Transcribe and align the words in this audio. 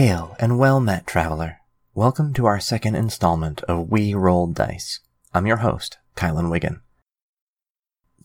Hail 0.00 0.34
and 0.38 0.58
well 0.58 0.80
met, 0.80 1.06
traveler. 1.06 1.58
Welcome 1.92 2.32
to 2.32 2.46
our 2.46 2.58
second 2.58 2.94
installment 2.94 3.62
of 3.64 3.90
We 3.90 4.14
Rolled 4.14 4.54
Dice. 4.54 5.00
I'm 5.34 5.46
your 5.46 5.58
host, 5.58 5.98
Kylan 6.16 6.50
Wiggin. 6.50 6.80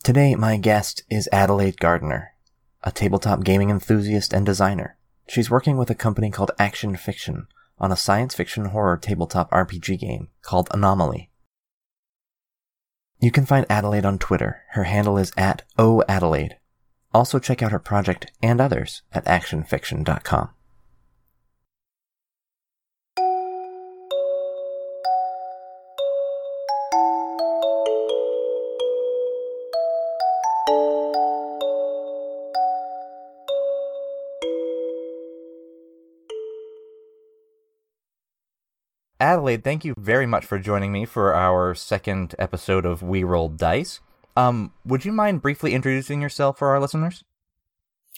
Today, 0.02 0.34
my 0.36 0.56
guest 0.56 1.02
is 1.10 1.28
Adelaide 1.30 1.78
Gardner, 1.78 2.32
a 2.82 2.90
tabletop 2.90 3.44
gaming 3.44 3.68
enthusiast 3.68 4.32
and 4.32 4.46
designer. 4.46 4.96
She's 5.28 5.50
working 5.50 5.76
with 5.76 5.90
a 5.90 5.94
company 5.94 6.30
called 6.30 6.50
Action 6.58 6.96
Fiction 6.96 7.46
on 7.78 7.92
a 7.92 7.96
science 7.96 8.34
fiction 8.34 8.64
horror 8.64 8.96
tabletop 8.96 9.50
RPG 9.50 10.00
game 10.00 10.28
called 10.40 10.68
Anomaly. 10.70 11.28
You 13.20 13.30
can 13.30 13.44
find 13.44 13.66
Adelaide 13.68 14.06
on 14.06 14.18
Twitter. 14.18 14.62
Her 14.70 14.84
handle 14.84 15.18
is 15.18 15.30
at 15.36 15.60
OAdelaide. 15.78 16.52
Also 17.12 17.38
check 17.38 17.62
out 17.62 17.72
her 17.72 17.78
project 17.78 18.32
and 18.42 18.62
others 18.62 19.02
at 19.12 19.26
actionfiction.com. 19.26 20.55
Adelaide, 39.18 39.64
thank 39.64 39.84
you 39.84 39.94
very 39.96 40.26
much 40.26 40.44
for 40.44 40.58
joining 40.58 40.92
me 40.92 41.06
for 41.06 41.34
our 41.34 41.74
second 41.74 42.34
episode 42.38 42.84
of 42.84 43.02
We 43.02 43.24
Roll 43.24 43.48
Dice. 43.48 44.00
Um, 44.36 44.72
would 44.84 45.06
you 45.06 45.12
mind 45.12 45.40
briefly 45.40 45.72
introducing 45.72 46.20
yourself 46.20 46.58
for 46.58 46.68
our 46.68 46.80
listeners? 46.80 47.24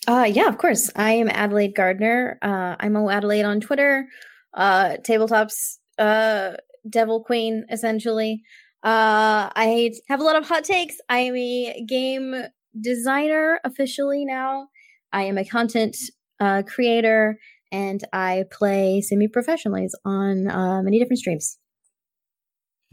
Uh, 0.09 0.29
yeah, 0.29 0.49
of 0.49 0.59
course. 0.59 0.91
I 0.97 1.13
am 1.13 1.29
Adelaide 1.29 1.75
Gardner. 1.77 2.39
Uh, 2.43 2.75
I'm 2.81 2.97
O 2.97 3.11
Adelaide 3.11 3.45
on 3.45 3.61
Twitter. 3.61 4.09
Uh, 4.55 4.97
tabletops, 5.07 5.79
uh, 5.99 6.55
Devil 6.89 7.23
Queen, 7.23 7.65
essentially. 7.71 8.43
Uh, 8.83 9.51
I 9.55 9.93
have 10.09 10.21
a 10.21 10.25
lot 10.25 10.37
of 10.37 10.49
hot 10.49 10.65
takes. 10.65 10.97
I 11.09 11.19
am 11.19 11.37
a 11.37 11.85
game 11.87 12.35
designer 12.81 13.61
officially 13.65 14.25
now. 14.25 14.69
I 15.13 15.25
am 15.25 15.39
a 15.39 15.45
content 15.45 15.97
uh, 16.41 16.63
creator 16.67 17.39
and 17.71 18.03
I 18.13 18.45
play 18.51 19.01
semi 19.01 19.29
professionally 19.29 19.89
on 20.05 20.49
uh, 20.49 20.83
many 20.83 20.99
different 20.99 21.19
streams. 21.19 21.59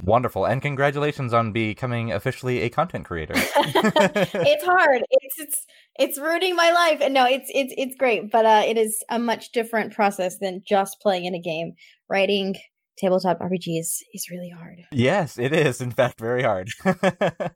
Wonderful, 0.03 0.45
and 0.45 0.61
congratulations 0.61 1.33
on 1.33 1.53
becoming 1.53 2.11
officially 2.11 2.61
a 2.61 2.69
content 2.69 3.05
creator. 3.05 3.33
it's 3.35 4.65
hard. 4.65 5.03
It's 5.09 5.39
it's 5.39 5.65
it's 5.97 6.19
ruining 6.19 6.55
my 6.55 6.71
life, 6.71 6.99
and 7.01 7.13
no, 7.13 7.25
it's 7.25 7.49
it's 7.53 7.73
it's 7.77 7.95
great, 7.95 8.29
but 8.29 8.45
uh, 8.45 8.63
it 8.65 8.77
is 8.77 9.01
a 9.09 9.17
much 9.17 9.53
different 9.53 9.93
process 9.93 10.37
than 10.39 10.63
just 10.67 10.99
playing 11.01 11.23
in 11.23 11.33
a 11.33 11.39
game. 11.39 11.73
Writing 12.09 12.55
tabletop 12.97 13.39
RPGs 13.39 14.01
is 14.13 14.29
really 14.29 14.49
hard. 14.49 14.79
Yes, 14.91 15.37
it 15.37 15.53
is. 15.53 15.79
In 15.79 15.91
fact, 15.91 16.19
very 16.19 16.43
hard. 16.43 16.69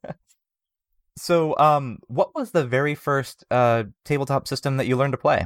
so, 1.17 1.57
um, 1.57 1.99
what 2.07 2.33
was 2.33 2.51
the 2.51 2.65
very 2.65 2.95
first 2.95 3.43
uh 3.51 3.83
tabletop 4.05 4.47
system 4.47 4.77
that 4.77 4.87
you 4.87 4.95
learned 4.95 5.13
to 5.13 5.17
play? 5.17 5.45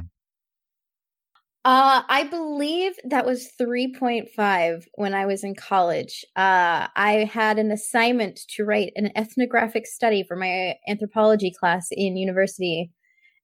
Uh, 1.64 2.02
I 2.10 2.24
believe 2.24 2.92
that 3.04 3.24
was 3.24 3.50
3.5 3.58 4.84
when 4.96 5.14
I 5.14 5.24
was 5.24 5.44
in 5.44 5.54
college. 5.54 6.22
Uh, 6.36 6.88
I 6.94 7.28
had 7.32 7.58
an 7.58 7.70
assignment 7.70 8.40
to 8.50 8.64
write 8.64 8.92
an 8.96 9.10
ethnographic 9.16 9.86
study 9.86 10.24
for 10.24 10.36
my 10.36 10.74
anthropology 10.86 11.50
class 11.50 11.88
in 11.90 12.18
university. 12.18 12.92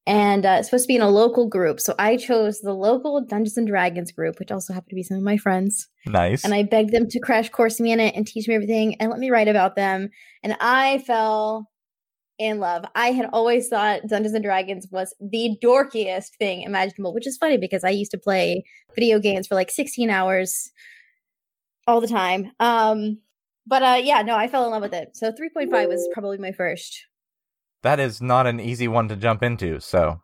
And 0.07 0.45
uh, 0.45 0.57
it's 0.59 0.69
supposed 0.69 0.85
to 0.85 0.89
be 0.89 0.97
in 0.97 1.03
a 1.03 1.09
local 1.09 1.49
group. 1.49 1.81
So 1.81 1.95
I 1.99 2.19
chose 2.19 2.61
the 2.61 2.75
local 2.75 3.25
Dungeons 3.25 3.57
and 3.57 3.67
Dragons 3.67 4.13
group, 4.13 4.39
which 4.39 4.51
also 4.51 4.75
happened 4.75 4.91
to 4.91 4.97
be 4.97 5.03
some 5.03 5.17
of 5.17 5.23
my 5.23 5.39
friends. 5.39 5.89
Nice. 6.05 6.45
And 6.45 6.53
I 6.53 6.63
begged 6.63 6.93
them 6.93 7.09
to 7.09 7.21
crash 7.21 7.49
course 7.49 7.81
me 7.81 7.93
in 7.93 8.01
it 8.01 8.15
and 8.15 8.27
teach 8.27 8.49
me 8.49 8.55
everything 8.55 8.97
and 9.01 9.11
let 9.11 9.19
me 9.19 9.31
write 9.31 9.49
about 9.49 9.77
them. 9.77 10.11
And 10.43 10.57
I 10.61 10.99
fell 11.07 11.70
in 12.41 12.59
love. 12.59 12.85
I 12.95 13.13
had 13.13 13.29
always 13.33 13.69
thought 13.69 14.07
Dungeons 14.09 14.35
and 14.35 14.43
Dragons 14.43 14.89
was 14.91 15.15
the 15.21 15.57
dorkiest 15.63 16.31
thing 16.39 16.63
imaginable, 16.63 17.13
which 17.13 17.27
is 17.27 17.37
funny 17.37 17.59
because 17.59 17.85
I 17.85 17.91
used 17.91 18.11
to 18.13 18.19
play 18.19 18.65
video 18.95 19.19
games 19.19 19.47
for 19.47 19.55
like 19.55 19.71
16 19.71 20.09
hours 20.09 20.73
all 21.87 22.01
the 22.01 22.09
time. 22.09 22.51
Um, 22.59 23.19
but 23.67 23.83
uh, 23.83 24.01
yeah, 24.03 24.23
no, 24.23 24.37
I 24.37 24.49
fell 24.49 24.65
in 24.65 24.71
love 24.71 24.81
with 24.81 24.95
it. 24.95 25.11
So 25.15 25.31
3.5 25.31 25.89
was 25.89 26.09
probably 26.15 26.39
my 26.39 26.51
first. 26.51 27.07
That 27.83 28.01
is 28.01 28.23
not 28.23 28.47
an 28.47 28.59
easy 28.59 28.89
one 28.89 29.09
to 29.09 29.17
jump 29.17 29.43
into. 29.43 29.79
So 29.79 30.23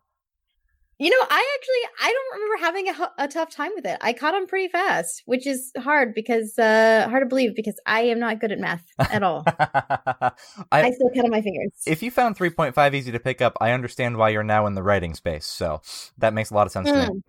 you 0.98 1.10
know, 1.10 1.26
I 1.28 1.58
actually 1.58 1.90
I 2.00 2.12
don't 2.12 2.40
remember 2.40 2.64
having 2.64 2.88
a, 2.88 3.24
a, 3.24 3.28
tough 3.28 3.50
time 3.50 3.72
with 3.74 3.84
it. 3.84 3.98
I 4.00 4.14
caught 4.14 4.34
on 4.34 4.46
pretty 4.46 4.68
fast, 4.68 5.22
which 5.26 5.46
is 5.46 5.70
hard 5.78 6.14
because 6.14 6.58
uh 6.58 7.06
hard 7.10 7.22
to 7.22 7.26
believe 7.26 7.54
because 7.54 7.78
I 7.84 8.02
am 8.02 8.18
not 8.18 8.40
good 8.40 8.50
at 8.50 8.58
math 8.58 8.84
at 8.98 9.22
all. 9.22 9.44
I, 9.46 10.32
I, 10.72 10.90
still 10.92 11.10
count 11.14 11.26
on 11.26 11.30
my 11.30 11.42
fingers. 11.42 11.72
If 11.86 12.02
you 12.02 12.10
found 12.10 12.38
3.5 12.38 12.94
easy 12.94 13.12
to 13.12 13.20
pick 13.20 13.42
up, 13.42 13.58
I 13.60 13.72
understand 13.72 14.16
why 14.16 14.30
you're 14.30 14.42
now 14.42 14.66
in 14.66 14.74
the 14.74 14.82
writing 14.82 15.12
space. 15.14 15.44
So 15.44 15.82
that 16.16 16.32
makes 16.32 16.50
a 16.50 16.54
lot 16.54 16.66
of 16.66 16.72
sense 16.72 16.88
mm. 16.88 17.06
to 17.06 17.12
me. 17.12 17.20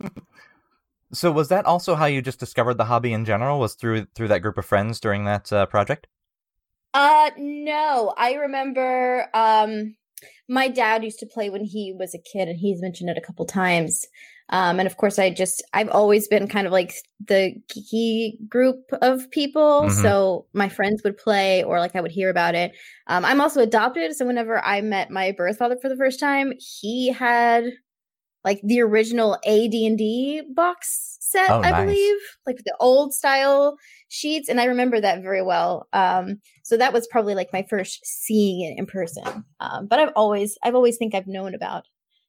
Hmm. 0.00 0.06
so 1.12 1.32
was 1.32 1.48
that 1.48 1.66
also 1.66 1.96
how 1.96 2.06
you 2.06 2.22
just 2.22 2.38
discovered 2.38 2.74
the 2.74 2.84
hobby 2.84 3.12
in 3.12 3.24
general? 3.24 3.58
Was 3.58 3.74
through 3.74 4.06
through 4.14 4.28
that 4.28 4.42
group 4.42 4.58
of 4.58 4.64
friends 4.64 5.00
during 5.00 5.24
that 5.24 5.52
uh, 5.52 5.66
project? 5.66 6.06
Uh 6.92 7.30
no, 7.36 8.14
I 8.16 8.34
remember 8.34 9.28
um 9.34 9.96
my 10.48 10.68
dad 10.68 11.04
used 11.04 11.18
to 11.20 11.26
play 11.26 11.50
when 11.50 11.64
he 11.64 11.94
was 11.98 12.14
a 12.14 12.18
kid 12.18 12.48
and 12.48 12.58
he's 12.58 12.82
mentioned 12.82 13.10
it 13.10 13.18
a 13.18 13.20
couple 13.20 13.44
times. 13.46 14.06
Um, 14.50 14.78
and 14.78 14.86
of 14.86 14.98
course 14.98 15.18
i 15.18 15.30
just 15.30 15.62
i've 15.72 15.88
always 15.88 16.28
been 16.28 16.48
kind 16.48 16.66
of 16.66 16.72
like 16.72 16.92
the 17.28 17.54
geeky 17.72 18.32
group 18.46 18.76
of 19.00 19.30
people. 19.30 19.84
Mm-hmm. 19.84 20.02
so 20.02 20.44
my 20.52 20.68
friends 20.68 21.02
would 21.02 21.16
play 21.16 21.64
or 21.64 21.80
like 21.80 21.96
i 21.96 22.00
would 22.02 22.10
hear 22.10 22.28
about 22.28 22.54
it. 22.54 22.72
Um, 23.06 23.24
i'm 23.24 23.40
also 23.40 23.62
adopted 23.62 24.14
so 24.14 24.26
whenever 24.26 24.62
i 24.62 24.82
met 24.82 25.10
my 25.10 25.32
birth 25.32 25.56
father 25.56 25.78
for 25.80 25.88
the 25.88 25.96
first 25.96 26.20
time 26.20 26.52
he 26.58 27.10
had 27.10 27.64
like 28.44 28.60
the 28.62 28.80
original 28.80 29.34
AD&D 29.46 30.42
box 30.54 31.16
set, 31.20 31.50
oh, 31.50 31.60
I 31.62 31.70
nice. 31.70 31.84
believe, 31.84 32.16
like 32.46 32.58
the 32.64 32.76
old 32.78 33.14
style 33.14 33.76
sheets, 34.08 34.48
and 34.48 34.60
I 34.60 34.64
remember 34.64 35.00
that 35.00 35.22
very 35.22 35.42
well. 35.42 35.88
Um, 35.92 36.40
so 36.62 36.76
that 36.76 36.92
was 36.92 37.06
probably 37.06 37.34
like 37.34 37.52
my 37.52 37.64
first 37.68 38.04
seeing 38.04 38.60
it 38.60 38.78
in 38.78 38.86
person. 38.86 39.44
Um, 39.60 39.86
but 39.86 39.98
I've 39.98 40.12
always, 40.14 40.58
I've 40.62 40.74
always 40.74 40.96
think 40.96 41.14
I've 41.14 41.26
known 41.26 41.54
about 41.54 41.84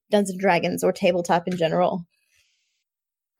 Dungeons 0.09 0.31
and 0.31 0.39
Dragons 0.39 0.83
or 0.83 0.91
tabletop 0.91 1.47
in 1.47 1.57
general. 1.57 2.05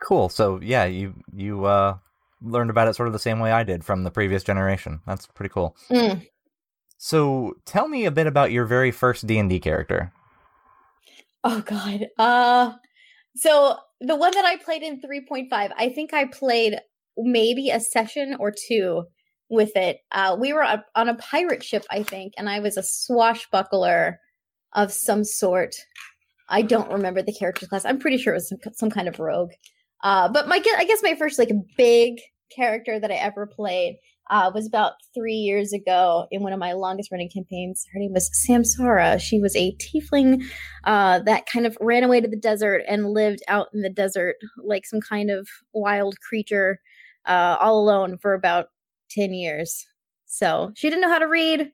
Cool. 0.02 0.30
So 0.30 0.60
yeah, 0.62 0.86
you 0.86 1.14
you 1.34 1.66
uh, 1.66 1.98
learned 2.42 2.70
about 2.70 2.88
it 2.88 2.96
sort 2.96 3.08
of 3.08 3.14
the 3.14 3.20
same 3.20 3.40
way 3.40 3.52
I 3.52 3.64
did 3.64 3.84
from 3.84 4.04
the 4.04 4.12
previous 4.12 4.44
generation. 4.44 5.00
That's 5.08 5.28
pretty 5.28 5.54
cool. 5.54 5.76
Mm. 5.90 6.28
So 6.98 7.56
tell 7.66 7.88
me 7.88 8.06
a 8.06 8.12
bit 8.12 8.28
about 8.28 8.52
your 8.52 8.66
very 8.66 8.92
first 8.92 9.26
D 9.26 9.38
and 9.38 9.50
D 9.50 9.60
character. 9.60 10.12
Oh 11.46 11.62
God. 11.62 12.08
Uh 12.18 12.74
so 13.38 13.78
the 14.02 14.16
one 14.18 14.32
that 14.34 14.46
I 14.46 14.58
played 14.58 14.84
in 14.84 15.02
3.5, 15.02 15.50
I 15.52 15.90
think 15.90 16.14
I 16.14 16.26
played 16.26 16.80
maybe 17.18 17.70
a 17.70 17.80
session 17.82 18.36
or 18.40 18.52
two 18.68 19.06
with 19.50 19.76
it. 19.78 20.00
Uh 20.12 20.36
we 20.40 20.54
were 20.54 20.66
on 20.96 21.10
a 21.10 21.16
pirate 21.16 21.64
ship, 21.64 21.86
I 21.92 22.04
think, 22.04 22.34
and 22.38 22.50
I 22.50 22.60
was 22.60 22.78
a 22.78 22.84
swashbuckler 22.84 24.20
of 24.74 24.92
some 24.92 25.24
sort. 25.24 25.76
I 26.50 26.64
don't 26.64 26.92
remember 26.92 27.22
the 27.24 27.34
character 27.34 27.68
class. 27.68 27.86
I'm 27.86 28.00
pretty 28.00 28.18
sure 28.18 28.34
it 28.34 28.38
was 28.38 28.50
some, 28.50 28.60
some 28.74 28.92
kind 28.92 29.08
of 29.08 29.20
rogue. 29.20 29.52
Uh 30.04 30.30
but 30.30 30.48
my 30.50 30.62
I 30.78 30.86
guess 30.86 31.04
my 31.04 31.16
first 31.16 31.40
like 31.40 31.52
big 31.78 32.20
character 32.56 33.00
that 33.00 33.12
I 33.12 33.16
ever 33.16 33.48
played 33.48 34.00
uh, 34.30 34.52
was 34.54 34.66
about 34.66 34.94
three 35.14 35.34
years 35.34 35.72
ago 35.72 36.28
in 36.32 36.42
one 36.42 36.54
of 36.54 36.60
my 36.60 36.74
longest 36.74 37.12
running 37.12 37.30
campaigns. 37.30 37.86
Her 37.94 38.00
name 38.00 38.14
was 38.14 38.30
Samsara. 38.32 39.20
She 39.20 39.40
was 39.40 39.56
a 39.56 39.76
tiefling 39.76 40.44
uh, 40.84 41.20
that 41.20 41.46
kind 41.46 41.66
of 41.66 41.78
ran 41.80 42.04
away 42.04 42.22
to 42.22 42.28
the 42.28 42.36
desert 42.36 42.84
and 42.88 43.12
lived 43.12 43.42
out 43.48 43.68
in 43.74 43.82
the 43.82 43.90
desert 43.90 44.36
like 44.58 44.86
some 44.86 45.02
kind 45.02 45.30
of 45.30 45.48
wild 45.74 46.20
creature 46.28 46.80
uh, 47.26 47.58
all 47.60 47.80
alone 47.80 48.18
for 48.18 48.34
about 48.34 48.68
10 49.12 49.34
years. 49.34 49.86
So 50.26 50.72
she 50.76 50.90
didn't 50.90 51.02
know 51.02 51.12
how 51.12 51.20
to 51.20 51.28
read, 51.28 51.72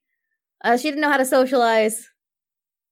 uh, 0.64 0.78
she 0.78 0.90
didn't 0.90 1.02
know 1.02 1.10
how 1.10 1.18
to 1.18 1.26
socialize, 1.26 2.08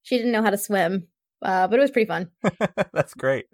she 0.04 0.18
didn't 0.18 0.32
know 0.32 0.42
how 0.42 0.50
to 0.50 0.58
swim, 0.58 1.08
uh, 1.42 1.68
but 1.68 1.78
it 1.78 1.82
was 1.82 1.92
pretty 1.92 2.08
fun. 2.08 2.30
That's 2.94 3.14
great. 3.14 3.46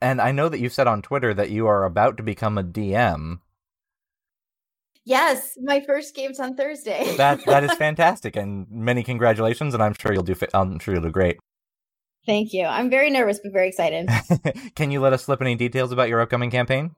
And 0.00 0.20
I 0.20 0.32
know 0.32 0.48
that 0.48 0.60
you 0.60 0.68
said 0.68 0.86
on 0.86 1.02
Twitter 1.02 1.32
that 1.32 1.50
you 1.50 1.66
are 1.66 1.84
about 1.84 2.18
to 2.18 2.22
become 2.22 2.58
a 2.58 2.62
DM. 2.62 3.38
Yes, 5.04 5.58
my 5.62 5.82
first 5.86 6.14
game's 6.14 6.40
on 6.40 6.56
Thursday. 6.56 7.16
that 7.16 7.44
that 7.44 7.64
is 7.64 7.74
fantastic, 7.78 8.36
and 8.36 8.66
many 8.70 9.02
congratulations. 9.02 9.74
And 9.74 9.82
I'm 9.82 9.94
sure 9.98 10.12
you'll 10.12 10.22
do. 10.22 10.34
I'm 10.54 10.78
sure 10.78 10.94
you'll 10.94 11.02
do 11.02 11.10
great. 11.10 11.38
Thank 12.26 12.54
you. 12.54 12.64
I'm 12.64 12.88
very 12.88 13.10
nervous, 13.10 13.38
but 13.42 13.52
very 13.52 13.68
excited. 13.68 14.08
Can 14.74 14.90
you 14.90 15.00
let 15.00 15.12
us 15.12 15.24
slip 15.24 15.42
any 15.42 15.56
details 15.56 15.92
about 15.92 16.08
your 16.08 16.20
upcoming 16.20 16.50
campaign? 16.50 16.92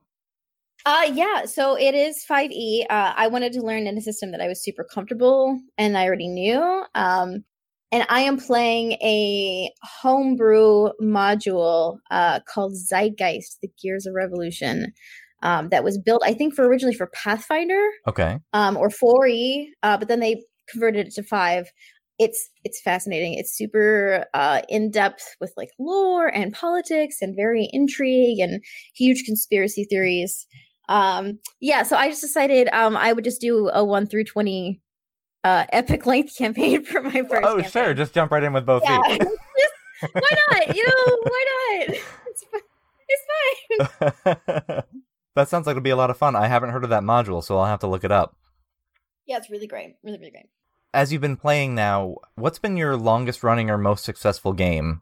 Uh 0.85 1.11
yeah, 1.11 1.45
so 1.45 1.77
it 1.77 1.95
is 1.95 2.23
5e. 2.29 2.83
Uh, 2.89 3.13
I 3.15 3.27
wanted 3.27 3.51
to 3.53 3.61
learn 3.61 3.87
in 3.87 3.97
a 3.97 4.01
system 4.01 4.31
that 4.31 4.41
I 4.41 4.47
was 4.47 4.63
super 4.63 4.85
comfortable 4.85 5.59
and 5.77 5.97
I 5.97 6.05
already 6.05 6.29
knew. 6.29 6.85
Um, 6.95 7.43
and 7.91 8.05
I 8.09 8.21
am 8.21 8.37
playing 8.37 8.93
a 8.93 9.71
homebrew 9.81 10.89
module 11.01 11.97
uh, 12.11 12.41
called 12.41 12.73
Zeitgeist: 12.73 13.59
The 13.61 13.69
Gears 13.81 14.05
of 14.05 14.13
Revolution. 14.13 14.93
Um, 15.43 15.69
that 15.69 15.83
was 15.83 15.99
built, 15.99 16.23
I 16.25 16.33
think, 16.33 16.55
for 16.55 16.65
originally 16.65 16.95
for 16.95 17.07
Pathfinder, 17.13 17.81
Okay. 18.07 18.39
um, 18.53 18.75
or 18.75 18.89
4e, 18.89 19.67
uh, 19.83 19.95
but 19.97 20.07
then 20.07 20.19
they 20.19 20.43
converted 20.69 21.07
it 21.07 21.13
to 21.13 21.23
five. 21.23 21.67
It's 22.17 22.49
it's 22.63 22.81
fascinating. 22.81 23.35
It's 23.35 23.55
super 23.55 24.25
uh, 24.33 24.61
in 24.67 24.89
depth 24.89 25.23
with 25.39 25.53
like 25.55 25.69
lore 25.77 26.25
and 26.27 26.51
politics 26.51 27.17
and 27.21 27.35
very 27.35 27.69
intrigue 27.71 28.39
and 28.39 28.63
huge 28.95 29.23
conspiracy 29.25 29.85
theories. 29.87 30.47
Um, 30.89 31.37
yeah, 31.61 31.83
so 31.83 31.95
I 31.95 32.09
just 32.09 32.21
decided 32.21 32.69
um, 32.73 32.97
I 32.97 33.13
would 33.13 33.23
just 33.23 33.39
do 33.39 33.69
a 33.71 33.85
one 33.85 34.07
through 34.07 34.23
twenty 34.23 34.81
uh, 35.43 35.65
epic 35.71 36.07
length 36.07 36.35
campaign 36.37 36.83
for 36.83 37.01
my 37.03 37.21
first. 37.21 37.43
Oh, 37.45 37.55
campaign. 37.61 37.69
sure. 37.69 37.93
Just 37.93 38.15
jump 38.15 38.31
right 38.31 38.41
in 38.41 38.53
with 38.53 38.65
both 38.65 38.81
Yeah, 38.83 38.99
feet. 39.03 39.21
Just- 39.21 40.13
why 40.13 40.29
not? 40.51 40.75
You 40.75 40.83
know, 40.87 41.17
why 41.21 41.45
not? 41.85 41.97
It's, 42.27 42.43
it's 43.09 44.23
fine. 44.65 44.83
That 45.37 45.49
sounds 45.49 45.67
like 45.67 45.73
it'll 45.73 45.83
be 45.83 45.91
a 45.91 45.95
lot 45.95 46.09
of 46.09 46.17
fun. 46.17 46.35
I 46.35 46.47
haven't 46.47 46.71
heard 46.71 46.83
of 46.83 46.89
that 46.89 47.03
module, 47.03 47.43
so 47.43 47.57
I'll 47.57 47.65
have 47.65 47.79
to 47.81 47.87
look 47.87 48.03
it 48.03 48.11
up. 48.11 48.35
Yeah, 49.27 49.37
it's 49.37 49.49
really 49.49 49.67
great. 49.67 49.95
Really, 50.03 50.17
really 50.17 50.31
great. 50.31 50.49
As 50.93 51.13
you've 51.13 51.21
been 51.21 51.37
playing 51.37 51.75
now, 51.75 52.15
what's 52.35 52.59
been 52.59 52.75
your 52.75 52.97
longest 52.97 53.43
running 53.43 53.69
or 53.69 53.77
most 53.77 54.03
successful 54.03 54.53
game? 54.53 55.01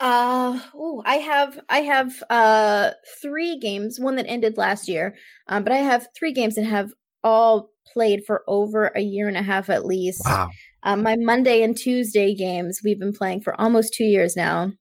Uh 0.00 0.60
oh, 0.74 1.02
I 1.06 1.16
have 1.16 1.60
I 1.68 1.78
have 1.78 2.22
uh 2.28 2.90
three 3.22 3.58
games, 3.58 3.98
one 3.98 4.16
that 4.16 4.26
ended 4.28 4.58
last 4.58 4.88
year. 4.88 5.14
Um, 5.46 5.62
but 5.62 5.72
I 5.72 5.78
have 5.78 6.08
three 6.14 6.32
games 6.32 6.56
that 6.56 6.64
have 6.64 6.90
all 7.24 7.70
played 7.90 8.24
for 8.26 8.42
over 8.48 8.88
a 8.88 9.00
year 9.00 9.28
and 9.28 9.36
a 9.36 9.42
half 9.42 9.70
at 9.70 9.86
least. 9.86 10.22
Wow. 10.26 10.50
Um, 10.82 11.02
my 11.02 11.16
Monday 11.16 11.62
and 11.62 11.76
Tuesday 11.76 12.34
games 12.34 12.80
we've 12.84 12.98
been 12.98 13.12
playing 13.12 13.40
for 13.40 13.58
almost 13.58 13.94
two 13.94 14.04
years 14.04 14.36
now. 14.36 14.72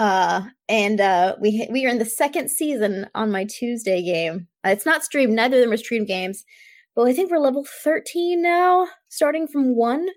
Uh, 0.00 0.44
and 0.66 0.98
uh, 0.98 1.36
we 1.42 1.68
we 1.70 1.84
are 1.84 1.90
in 1.90 1.98
the 1.98 2.06
second 2.06 2.50
season 2.50 3.06
on 3.14 3.30
my 3.30 3.44
Tuesday 3.44 4.02
game. 4.02 4.48
Uh, 4.64 4.70
it's 4.70 4.86
not 4.86 5.04
streamed; 5.04 5.34
neither 5.34 5.58
of 5.58 5.60
them 5.60 5.72
are 5.72 5.76
streamed 5.76 6.06
games. 6.06 6.42
But 6.96 7.06
I 7.06 7.12
think 7.12 7.30
we're 7.30 7.36
level 7.36 7.66
thirteen 7.84 8.40
now, 8.40 8.88
starting 9.10 9.46
from 9.46 9.76
one. 9.76 10.08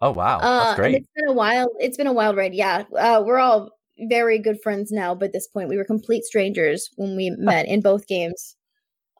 Oh, 0.00 0.12
wow. 0.12 0.38
Uh, 0.38 0.64
That's 0.66 0.76
great. 0.76 0.94
It's 0.94 1.08
been 1.16 1.30
a 1.30 1.32
wild. 1.32 1.70
It's 1.80 1.96
been 1.96 2.06
a 2.06 2.12
wild 2.12 2.36
ride. 2.36 2.54
Yeah, 2.54 2.84
uh, 2.96 3.24
we're 3.26 3.40
all 3.40 3.70
very 4.08 4.38
good 4.38 4.62
friends 4.62 4.92
now. 4.92 5.16
But 5.16 5.26
at 5.26 5.32
this 5.32 5.48
point, 5.48 5.68
we 5.68 5.76
were 5.76 5.84
complete 5.84 6.22
strangers 6.22 6.88
when 6.94 7.16
we 7.16 7.30
met 7.30 7.66
in 7.66 7.80
both 7.80 8.06
games. 8.06 8.54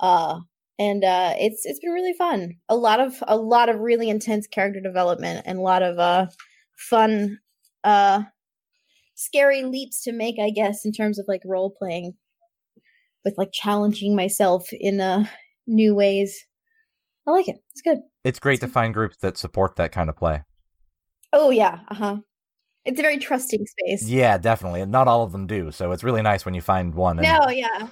Uh, 0.01 0.39
and 0.79 1.03
uh, 1.03 1.35
it's 1.39 1.63
it's 1.65 1.81
been 1.81 1.91
really 1.91 2.13
fun. 2.13 2.53
A 2.69 2.77
lot 2.77 3.01
of 3.01 3.21
a 3.27 3.37
lot 3.37 3.69
of 3.69 3.81
really 3.81 4.09
intense 4.09 4.47
character 4.47 4.81
development 4.81 5.43
and 5.45 5.59
a 5.59 5.63
lot 5.63 5.83
of 5.83 5.99
uh, 5.99 6.27
fun, 6.77 7.41
uh, 7.83 8.23
scary 9.15 9.65
leaps 9.65 10.03
to 10.05 10.13
make. 10.13 10.37
I 10.41 10.51
guess 10.51 10.85
in 10.85 10.93
terms 10.93 11.19
of 11.19 11.27
like 11.29 11.43
role 11.45 11.75
playing, 11.77 12.15
with 13.25 13.35
like 13.39 13.51
challenging 13.53 14.15
myself 14.15 14.69
in 14.73 15.01
uh, 15.01 15.25
new 15.67 15.95
ways. 15.95 16.47
I 17.27 17.31
like 17.31 17.49
it. 17.49 17.57
It's 17.73 17.83
good. 17.83 17.99
It's 18.23 18.39
great 18.39 18.61
to 18.61 18.69
find 18.69 18.93
groups 18.93 19.17
that 19.19 19.39
support 19.39 19.77
that 19.77 19.93
kind 19.93 20.11
of 20.11 20.17
play. 20.17 20.43
Oh 21.33 21.51
yeah, 21.51 21.81
uh 21.89 21.95
huh. 21.95 22.17
It's 22.85 22.99
a 22.99 23.03
very 23.03 23.19
trusting 23.19 23.65
space. 23.67 24.09
Yeah, 24.09 24.37
definitely. 24.37 24.83
And 24.83 24.93
not 24.93 25.09
all 25.09 25.23
of 25.23 25.33
them 25.33 25.47
do, 25.47 25.71
so 25.71 25.93
it's 25.93 26.05
really 26.05 26.21
nice 26.21 26.45
when 26.45 26.55
you 26.55 26.61
find 26.61 26.95
one. 26.95 27.19
And 27.19 27.27
No, 27.27 27.49
yeah. 27.49 27.89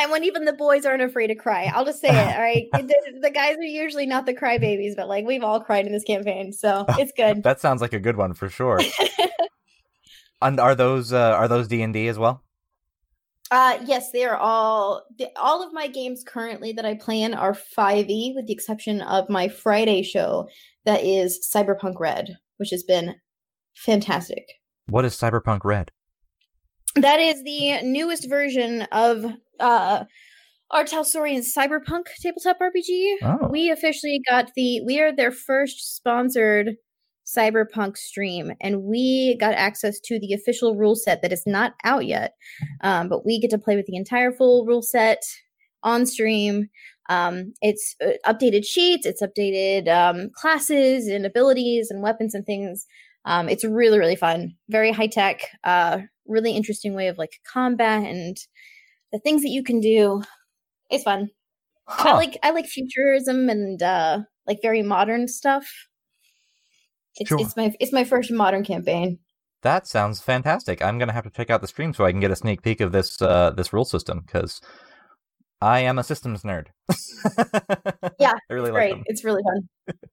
And 0.00 0.12
when 0.12 0.22
even 0.22 0.44
the 0.44 0.52
boys 0.52 0.86
aren't 0.86 1.02
afraid 1.02 1.26
to 1.26 1.34
cry, 1.34 1.72
I'll 1.74 1.84
just 1.84 2.00
say 2.00 2.08
it. 2.10 2.36
All 2.36 2.40
right, 2.40 2.66
the, 2.72 3.18
the 3.20 3.30
guys 3.30 3.56
are 3.56 3.62
usually 3.62 4.06
not 4.06 4.24
the 4.26 4.34
crybabies, 4.34 4.94
but 4.94 5.08
like 5.08 5.26
we've 5.26 5.42
all 5.42 5.60
cried 5.60 5.86
in 5.86 5.92
this 5.92 6.04
campaign, 6.04 6.52
so 6.52 6.84
it's 6.90 7.12
good. 7.16 7.42
That 7.42 7.60
sounds 7.60 7.82
like 7.82 7.92
a 7.92 7.98
good 7.98 8.16
one 8.16 8.34
for 8.34 8.48
sure. 8.48 8.80
and 10.42 10.60
are 10.60 10.74
those 10.74 11.12
uh, 11.12 11.32
are 11.32 11.48
those 11.48 11.68
D 11.68 11.82
and 11.82 11.92
D 11.92 12.08
as 12.08 12.18
well? 12.18 12.42
uh, 13.50 13.78
yes, 13.84 14.10
they 14.12 14.24
are 14.24 14.36
all 14.36 15.04
the, 15.16 15.28
all 15.36 15.66
of 15.66 15.72
my 15.72 15.86
games 15.88 16.22
currently 16.26 16.72
that 16.72 16.84
I 16.84 16.94
play 16.94 17.22
in 17.22 17.32
are 17.34 17.54
five 17.54 18.08
E, 18.10 18.32
with 18.36 18.46
the 18.46 18.52
exception 18.52 19.00
of 19.00 19.30
my 19.30 19.48
Friday 19.48 20.02
show 20.02 20.48
that 20.84 21.02
is 21.02 21.48
Cyberpunk 21.54 21.98
Red, 21.98 22.36
which 22.58 22.70
has 22.70 22.82
been 22.82 23.14
fantastic. 23.74 24.46
What 24.88 25.04
is 25.04 25.14
Cyberpunk 25.16 25.60
Red? 25.64 25.90
That 26.94 27.20
is 27.20 27.42
the 27.42 27.82
newest 27.82 28.28
version 28.28 28.82
of 28.92 29.24
uh 29.60 30.04
R. 30.70 30.84
Talsorian 30.84 31.42
Cyberpunk 31.42 32.06
tabletop 32.20 32.58
RPG. 32.60 33.14
Oh, 33.22 33.48
We 33.48 33.70
officially 33.70 34.20
got 34.28 34.50
the 34.54 34.82
we 34.84 35.00
are 35.00 35.14
their 35.14 35.32
first 35.32 35.96
sponsored 35.96 36.76
cyberpunk 37.36 37.96
stream 37.96 38.52
and 38.60 38.82
we 38.82 39.36
got 39.38 39.54
access 39.54 40.00
to 40.00 40.18
the 40.18 40.32
official 40.32 40.76
rule 40.76 40.96
set 40.96 41.22
that 41.22 41.32
is 41.32 41.44
not 41.46 41.74
out 41.84 42.06
yet. 42.06 42.34
Um, 42.82 43.08
but 43.08 43.26
we 43.26 43.38
get 43.40 43.50
to 43.50 43.58
play 43.58 43.76
with 43.76 43.86
the 43.86 43.96
entire 43.96 44.32
full 44.32 44.64
rule 44.64 44.82
set 44.82 45.22
on 45.82 46.06
stream. 46.06 46.68
Um, 47.10 47.52
it's 47.62 47.94
uh, 48.04 48.12
updated 48.26 48.66
sheets 48.66 49.06
it's 49.06 49.22
updated 49.22 49.88
um, 49.88 50.30
classes 50.34 51.06
and 51.06 51.24
abilities 51.24 51.90
and 51.90 52.02
weapons 52.02 52.34
and 52.34 52.44
things. 52.44 52.86
Um, 53.24 53.48
it's 53.48 53.64
really 53.64 53.98
really 53.98 54.16
fun. 54.16 54.54
Very 54.68 54.92
high 54.92 55.06
tech 55.06 55.42
uh, 55.64 56.00
really 56.26 56.52
interesting 56.52 56.94
way 56.94 57.08
of 57.08 57.18
like 57.18 57.40
combat 57.50 58.04
and 58.04 58.36
the 59.12 59.18
things 59.18 59.42
that 59.42 59.48
you 59.48 59.62
can 59.62 59.80
do. 59.80 60.22
It's 60.90 61.04
fun. 61.04 61.30
I 61.88 62.12
like 62.12 62.38
I 62.42 62.50
like 62.50 62.66
futurism 62.66 63.48
and 63.48 63.82
uh 63.82 64.20
like 64.46 64.58
very 64.62 64.82
modern 64.82 65.28
stuff. 65.28 65.68
It's 67.18 67.28
Sure. 67.28 67.40
it's 67.40 67.56
my 67.56 67.74
it's 67.80 67.92
my 67.92 68.04
first 68.04 68.30
modern 68.30 68.64
campaign. 68.64 69.18
That 69.62 69.86
sounds 69.86 70.20
fantastic. 70.20 70.80
I'm 70.82 70.98
gonna 70.98 71.12
have 71.12 71.24
to 71.24 71.30
check 71.30 71.50
out 71.50 71.60
the 71.60 71.66
stream 71.68 71.92
so 71.92 72.04
I 72.04 72.12
can 72.12 72.20
get 72.20 72.30
a 72.30 72.36
sneak 72.36 72.62
peek 72.62 72.80
of 72.80 72.92
this 72.92 73.20
uh, 73.20 73.50
this 73.50 73.72
rule 73.72 73.84
system 73.84 74.20
because 74.26 74.60
I 75.60 75.80
am 75.80 75.98
a 75.98 76.04
systems 76.04 76.42
nerd. 76.42 76.66
Yeah, 78.20 78.32
I 78.50 78.52
really 78.54 78.70
like 78.70 78.78
Great. 78.78 78.90
them. 78.94 79.02
It's 79.06 79.24
really 79.24 79.42
fun. 79.42 79.68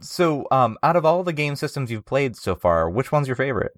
So, 0.00 0.46
um, 0.50 0.76
out 0.82 0.96
of 0.96 1.04
all 1.06 1.22
the 1.22 1.32
game 1.32 1.54
systems 1.56 1.90
you've 1.90 2.04
played 2.04 2.36
so 2.36 2.56
far, 2.56 2.90
which 2.90 3.12
one's 3.12 3.28
your 3.28 3.36
favorite? 3.36 3.72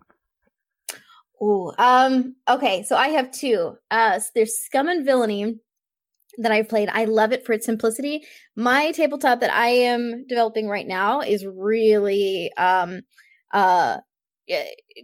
Ooh. 1.42 1.70
Um 1.78 2.34
okay, 2.48 2.82
so 2.84 2.96
I 2.96 3.08
have 3.08 3.30
two. 3.30 3.76
Uh 3.90 4.12
s- 4.14 4.30
there's 4.34 4.56
Scum 4.56 4.88
and 4.88 5.04
Villainy 5.04 5.58
that 6.38 6.52
I've 6.52 6.68
played. 6.68 6.88
I 6.92 7.04
love 7.04 7.32
it 7.32 7.44
for 7.44 7.52
its 7.52 7.66
simplicity. 7.66 8.24
My 8.56 8.92
tabletop 8.92 9.40
that 9.40 9.52
I 9.52 9.68
am 9.68 10.26
developing 10.26 10.68
right 10.68 10.86
now 10.86 11.20
is 11.20 11.46
really 11.46 12.52
um 12.56 13.02
uh 13.52 13.98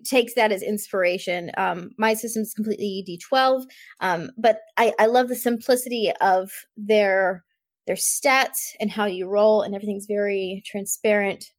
takes 0.04 0.34
that 0.34 0.52
as 0.52 0.62
inspiration. 0.62 1.50
Um, 1.56 1.90
my 1.98 2.14
system 2.14 2.42
is 2.42 2.54
completely 2.54 3.04
D12, 3.08 3.64
um, 4.00 4.30
but 4.38 4.60
I, 4.76 4.92
I 4.98 5.06
love 5.06 5.28
the 5.28 5.36
simplicity 5.36 6.12
of 6.20 6.50
their 6.76 7.44
their 7.88 7.96
stats 7.96 8.74
and 8.78 8.90
how 8.90 9.06
you 9.06 9.28
roll, 9.28 9.62
and 9.62 9.74
everything's 9.74 10.06
very 10.06 10.62
transparent 10.64 11.50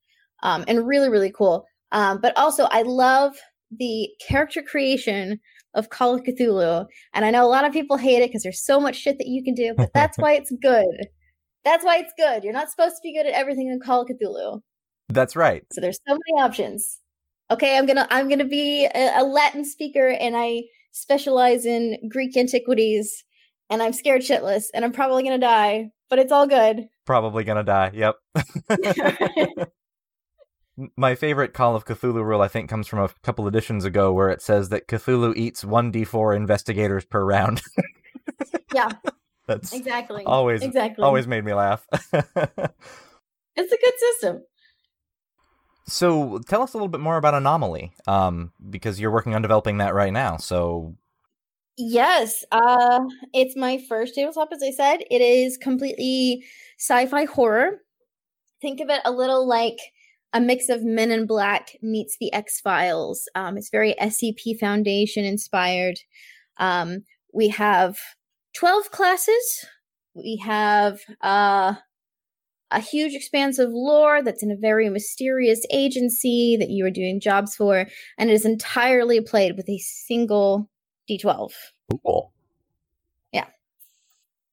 um, 0.41 0.63
and 0.67 0.87
really 0.87 1.09
really 1.09 1.31
cool. 1.31 1.65
Um, 1.91 2.19
but 2.21 2.35
also, 2.37 2.65
I 2.71 2.83
love 2.83 3.35
the 3.77 4.09
character 4.25 4.61
creation 4.61 5.39
of 5.73 5.89
Call 5.89 6.15
of 6.15 6.23
Cthulhu, 6.23 6.85
and 7.13 7.25
I 7.25 7.31
know 7.31 7.45
a 7.45 7.49
lot 7.49 7.65
of 7.65 7.73
people 7.73 7.97
hate 7.97 8.21
it 8.21 8.29
because 8.29 8.43
there's 8.43 8.65
so 8.65 8.79
much 8.79 8.95
shit 8.95 9.17
that 9.17 9.27
you 9.27 9.43
can 9.43 9.53
do, 9.53 9.73
but 9.75 9.91
that's 9.93 10.17
why 10.17 10.33
it's 10.33 10.51
good. 10.61 11.07
That's 11.65 11.85
why 11.85 11.97
it's 11.97 12.13
good. 12.17 12.43
You're 12.43 12.53
not 12.53 12.69
supposed 12.69 12.95
to 12.95 13.01
be 13.03 13.13
good 13.13 13.25
at 13.25 13.33
everything 13.33 13.69
in 13.69 13.79
Call 13.79 14.01
of 14.01 14.07
Cthulhu. 14.07 14.61
That's 15.09 15.35
right. 15.35 15.63
So 15.71 15.81
there's 15.81 15.99
so 16.07 16.13
many 16.13 16.43
options. 16.43 16.99
Okay, 17.51 17.77
I'm 17.77 17.85
gonna 17.85 18.07
I'm 18.09 18.29
gonna 18.29 18.45
be 18.45 18.85
a, 18.85 19.21
a 19.21 19.23
Latin 19.23 19.65
speaker, 19.65 20.09
and 20.09 20.35
I 20.35 20.63
specialize 20.91 21.65
in 21.65 21.97
Greek 22.09 22.35
antiquities, 22.37 23.23
and 23.69 23.81
I'm 23.83 23.93
scared 23.93 24.21
shitless, 24.21 24.65
and 24.73 24.83
I'm 24.83 24.91
probably 24.91 25.23
gonna 25.23 25.37
die, 25.37 25.89
but 26.09 26.19
it's 26.19 26.31
all 26.31 26.47
good. 26.47 26.87
Probably 27.05 27.43
gonna 27.43 27.63
die. 27.63 27.91
Yep. 27.93 28.15
My 30.95 31.15
favorite 31.15 31.53
Call 31.53 31.75
of 31.75 31.85
Cthulhu 31.85 32.23
rule, 32.23 32.41
I 32.41 32.47
think, 32.47 32.69
comes 32.69 32.87
from 32.87 32.99
a 32.99 33.09
couple 33.21 33.47
editions 33.47 33.85
ago, 33.85 34.13
where 34.13 34.29
it 34.29 34.41
says 34.41 34.69
that 34.69 34.87
Cthulhu 34.87 35.35
eats 35.35 35.63
one 35.63 35.91
d4 35.91 36.35
investigators 36.35 37.05
per 37.05 37.23
round. 37.23 37.61
Yeah. 38.73 38.89
That's 39.47 39.73
exactly. 39.73 40.23
always 40.23 40.61
exactly. 40.61 41.03
always 41.03 41.27
made 41.27 41.43
me 41.43 41.53
laugh. 41.53 41.85
It's 43.55 43.71
a 43.71 43.77
good 43.77 43.93
system. 43.99 44.43
so, 45.87 46.39
tell 46.47 46.63
us 46.63 46.73
a 46.73 46.77
little 46.77 46.87
bit 46.87 47.01
more 47.01 47.17
about 47.17 47.35
Anomaly, 47.35 47.93
um, 48.07 48.51
because 48.67 48.99
you're 48.99 49.11
working 49.11 49.35
on 49.35 49.43
developing 49.43 49.77
that 49.77 49.93
right 49.93 50.11
now. 50.11 50.37
So, 50.37 50.95
Yes, 51.77 52.43
uh, 52.51 53.01
it's 53.33 53.55
my 53.55 53.79
first 53.89 54.15
tabletop. 54.15 54.49
As 54.51 54.61
I 54.63 54.71
said, 54.71 55.03
it 55.09 55.21
is 55.21 55.57
completely 55.57 56.43
sci-fi 56.79 57.25
horror. 57.25 57.81
Think 58.61 58.79
of 58.79 58.89
it 58.89 59.01
a 59.05 59.11
little 59.11 59.47
like 59.47 59.77
a 60.33 60.41
mix 60.41 60.67
of 60.67 60.83
Men 60.83 61.11
in 61.11 61.25
Black 61.27 61.77
meets 61.81 62.17
the 62.19 62.33
X 62.33 62.59
Files. 62.59 63.29
Um, 63.35 63.57
it's 63.57 63.69
very 63.69 63.95
SCP 64.01 64.59
Foundation 64.59 65.23
inspired. 65.23 65.99
Um, 66.57 67.03
we 67.33 67.49
have 67.49 67.97
twelve 68.55 68.91
classes. 68.91 69.65
We 70.15 70.37
have 70.43 70.99
uh, 71.21 71.75
a 72.71 72.79
huge 72.79 73.13
expanse 73.13 73.59
of 73.59 73.69
lore 73.71 74.21
that's 74.23 74.43
in 74.43 74.51
a 74.51 74.57
very 74.57 74.89
mysterious 74.89 75.65
agency 75.71 76.57
that 76.57 76.69
you 76.69 76.85
are 76.85 76.91
doing 76.91 77.19
jobs 77.19 77.55
for, 77.55 77.87
and 78.17 78.29
it 78.29 78.33
is 78.33 78.45
entirely 78.45 79.21
played 79.21 79.55
with 79.55 79.69
a 79.69 79.77
single 79.77 80.69
D12. 81.09 81.51
Cool. 82.03 82.31
Yeah. 83.31 83.45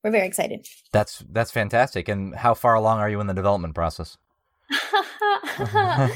We're 0.05 0.11
very 0.11 0.27
excited. 0.27 0.67
That's 0.93 1.25
that's 1.31 1.51
fantastic. 1.51 2.09
And 2.09 2.35
how 2.35 2.55
far 2.55 2.75
along 2.75 2.99
are 2.99 3.09
you 3.09 3.21
in 3.21 3.27
the 3.27 3.35
development 3.35 3.75
process? 3.75 4.19
uh, 4.95 6.09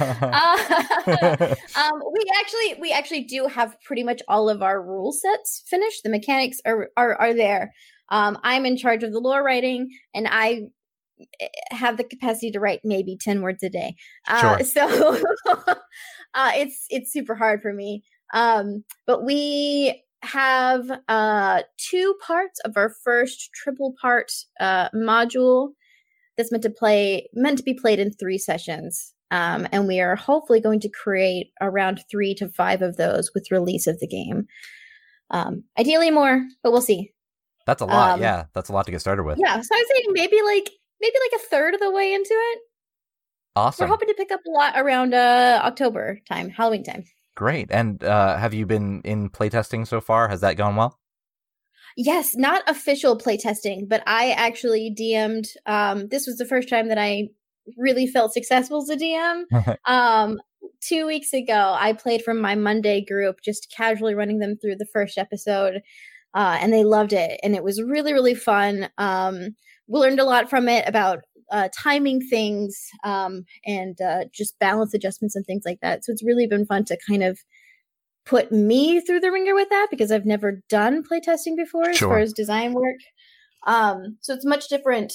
um, 1.77 2.03
we 2.13 2.25
actually 2.41 2.81
we 2.81 2.93
actually 2.93 3.25
do 3.25 3.47
have 3.47 3.77
pretty 3.83 4.03
much 4.05 4.23
all 4.29 4.49
of 4.49 4.63
our 4.63 4.83
rule 4.83 5.13
sets 5.13 5.63
finished. 5.67 6.03
The 6.03 6.11
mechanics 6.11 6.59
are 6.65 6.91
are, 6.97 7.15
are 7.17 7.35
there. 7.35 7.73
Um, 8.11 8.39
I'm 8.43 8.67
in 8.67 8.77
charge 8.77 9.03
of 9.03 9.13
the 9.13 9.19
lore 9.19 9.43
writing, 9.43 9.89
and 10.15 10.29
I 10.31 10.63
eh, 11.41 11.49
have 11.71 11.97
the 11.97 12.05
capacity 12.05 12.51
to 12.53 12.61
write 12.61 12.81
maybe 12.85 13.17
10 13.21 13.43
words 13.43 13.63
a 13.63 13.71
day. 13.71 13.97
Uh, 14.29 14.59
Sure. 14.59 14.65
So 14.65 15.23
uh, 16.35 16.53
it's 16.55 16.87
it's 16.91 17.13
super 17.13 17.35
hard 17.35 17.63
for 17.63 17.73
me. 17.73 18.03
Um, 18.33 18.85
but 19.07 19.25
we 19.25 20.03
have 20.23 20.91
uh, 21.09 21.63
two 21.77 22.15
parts 22.27 22.61
of 22.65 22.77
our 22.77 22.95
first 23.05 23.51
triple 23.55 23.95
part 24.01 24.33
uh, 24.61 24.89
module 24.91 25.71
that's 26.37 26.53
meant 26.53 26.63
to 26.65 26.71
play 26.71 27.29
meant 27.33 27.59
to 27.59 27.65
be 27.65 27.75
played 27.75 27.99
in 27.99 28.13
three 28.13 28.39
sessions. 28.39 29.13
Um, 29.31 29.67
and 29.73 29.89
we 29.89 30.01
are 30.01 30.17
hopefully 30.17 30.61
going 30.61 30.81
to 30.81 30.89
create 30.89 31.51
around 31.61 32.05
three 32.11 32.35
to 32.37 32.49
five 32.49 32.83
of 32.83 32.97
those 32.97 33.33
with 33.35 33.51
release 33.51 33.87
of 33.87 33.99
the 33.99 34.07
game. 34.07 34.47
Um, 35.31 35.65
ideally 35.79 36.11
more, 36.11 36.47
but 36.63 36.71
we'll 36.71 36.83
see. 36.83 37.13
That's 37.67 37.83
a 37.83 37.87
lot. 37.87 38.13
Um, 38.13 38.21
yeah, 38.21 38.45
that's 38.53 38.69
a 38.69 38.73
lot 38.73 38.85
to 38.87 38.93
get 38.93 39.01
started 39.01 39.25
with. 39.25 39.39
Yeah, 39.39 39.55
so 39.61 39.75
I 39.75 39.79
was 39.79 39.89
saying 39.93 40.07
maybe 40.11 40.41
like 40.43 40.71
maybe 41.01 41.15
like 41.31 41.41
a 41.41 41.45
third 41.47 41.75
of 41.75 41.81
the 41.81 41.91
way 41.91 42.13
into 42.13 42.35
it. 42.35 42.59
Awesome. 43.57 43.85
We're 43.85 43.93
hoping 43.93 44.09
to 44.09 44.15
pick 44.15 44.31
up 44.31 44.41
a 44.47 44.51
lot 44.51 44.75
around 44.77 45.15
uh 45.15 45.61
October 45.65 46.21
time, 46.29 46.51
Halloween 46.51 46.85
time. 46.85 47.05
Great. 47.37 47.69
And 47.71 48.03
uh, 48.05 48.37
have 48.37 48.55
you 48.55 48.67
been 48.67 49.01
in 49.03 49.29
playtesting 49.29 49.87
so 49.87 50.01
far? 50.01 50.29
Has 50.29 50.41
that 50.43 50.57
gone 50.57 50.77
well? 50.77 50.99
Yes, 51.97 52.35
not 52.35 52.63
official 52.69 53.17
playtesting, 53.17 53.89
but 53.89 54.03
I 54.07 54.33
actually 54.33 54.95
DM'd. 54.99 55.47
Um, 55.67 56.09
this 56.09 56.27
was 56.27 56.39
the 56.39 56.47
first 56.47 56.69
time 56.69 56.89
that 56.89 56.99
I 56.99 57.29
really 57.77 58.07
felt 58.07 58.33
successful 58.33 58.83
as 58.83 58.89
a 58.89 58.97
DM. 58.97 59.45
um, 59.85 60.41
two 60.81 61.07
weeks 61.07 61.33
ago, 61.33 61.77
I 61.79 61.93
played 61.93 62.23
from 62.23 62.41
my 62.41 62.57
Monday 62.57 63.05
group, 63.05 63.37
just 63.43 63.73
casually 63.75 64.15
running 64.15 64.41
them 64.41 64.57
through 64.57 64.77
the 64.77 64.89
first 64.93 65.19
episode, 65.19 65.83
uh, 66.35 66.59
and 66.61 66.73
they 66.73 66.85
loved 66.85 67.13
it, 67.13 67.39
and 67.43 67.55
it 67.55 67.63
was 67.63 67.81
really, 67.81 68.13
really 68.13 68.35
fun. 68.35 68.89
Um, 68.99 69.55
we 69.87 70.01
learned 70.01 70.21
a 70.21 70.25
lot 70.25 70.51
from 70.51 70.69
it 70.69 70.89
about 70.89 71.21
uh, 71.51 71.69
timing 71.77 72.21
things 72.21 72.89
um, 73.05 73.45
and 73.65 74.01
uh, 74.01 74.25
just 74.33 74.59
balance 74.59 74.95
adjustments 74.95 75.37
and 75.37 75.45
things 75.47 75.63
like 75.65 75.79
that. 75.83 76.05
So 76.05 76.11
it's 76.11 76.25
really 76.25 76.47
been 76.47 76.67
fun 76.67 76.85
to 76.87 76.99
kind 77.09 77.23
of 77.23 77.39
put 78.27 78.51
me 78.51 79.01
through 79.01 79.21
the 79.21 79.31
ringer 79.31 79.55
with 79.55 79.69
that 79.71 79.89
because 79.91 80.11
I've 80.11 80.27
never 80.27 80.63
done 80.69 81.03
playtesting 81.05 81.57
before 81.57 81.91
as 81.91 81.97
Sure. 81.97 82.09
far 82.09 82.19
as 82.19 82.33
design 82.33 82.73
work. 82.73 82.97
Um, 83.67 84.19
so 84.21 84.35
it's 84.35 84.45
a 84.45 84.49
much 84.49 84.69
different 84.69 85.13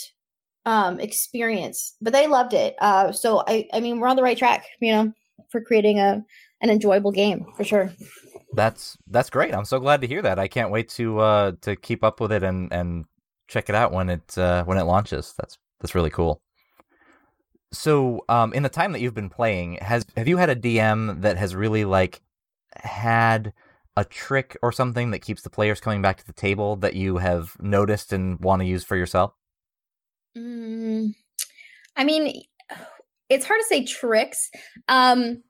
um, 0.66 1.00
experience, 1.00 1.96
but 2.02 2.14
they 2.14 2.28
loved 2.28 2.54
it. 2.54 2.76
Uh, 2.80 3.12
so 3.12 3.44
I, 3.48 3.68
I 3.74 3.80
mean, 3.80 4.00
we're 4.00 4.08
on 4.08 4.16
the 4.16 4.24
right 4.24 4.38
track, 4.38 4.66
you 4.80 4.92
know, 4.92 5.14
for 5.52 5.62
creating 5.62 6.00
a 6.00 6.24
an 6.62 6.70
enjoyable 6.70 7.12
game 7.12 7.46
for 7.56 7.64
sure. 7.64 7.92
That's 8.54 8.98
that's 9.08 9.30
great. 9.30 9.54
I'm 9.56 9.66
so 9.66 9.80
glad 9.80 10.02
to 10.02 10.08
hear 10.08 10.22
that. 10.22 10.38
I 10.40 10.48
can't 10.48 10.72
wait 10.72 10.90
to 10.90 11.20
uh 11.20 11.52
to 11.62 11.76
keep 11.76 12.04
up 12.04 12.20
with 12.20 12.32
it 12.32 12.44
and 12.44 12.72
and 12.74 13.06
check 13.48 13.70
it 13.70 13.76
out 13.76 13.92
when 13.92 14.10
it 14.10 14.38
uh 14.38 14.64
when 14.66 14.78
it 14.78 14.84
launches. 14.84 15.34
That's 15.38 15.58
that's 15.80 15.96
really 15.96 16.10
cool. 16.10 16.42
So, 17.72 18.26
um 18.30 18.52
in 18.54 18.64
the 18.64 18.70
time 18.70 18.92
that 18.92 19.00
you've 19.02 19.14
been 19.14 19.30
playing, 19.30 19.76
has 19.82 20.06
have 20.18 20.28
you 20.28 20.38
had 20.38 20.50
a 20.50 20.56
DM 20.56 21.22
that 21.22 21.38
has 21.38 21.56
really 21.56 21.86
like 21.86 22.22
had 22.76 23.54
a 23.98 24.06
trick 24.06 24.58
or 24.62 24.72
something 24.72 25.12
that 25.12 25.20
keeps 25.20 25.42
the 25.42 25.50
players 25.50 25.82
coming 25.82 26.02
back 26.02 26.18
to 26.18 26.26
the 26.26 26.34
table 26.34 26.76
that 26.78 26.96
you 26.96 27.18
have 27.18 27.56
noticed 27.60 28.14
and 28.14 28.40
want 28.40 28.62
to 28.62 28.66
use 28.66 28.84
for 28.84 28.96
yourself? 28.96 29.34
Mm, 30.38 31.14
I 31.96 32.04
mean, 32.04 32.44
it's 33.30 33.46
hard 33.46 33.60
to 33.62 33.68
say 33.68 33.86
tricks. 33.86 34.50
Um, 34.88 35.44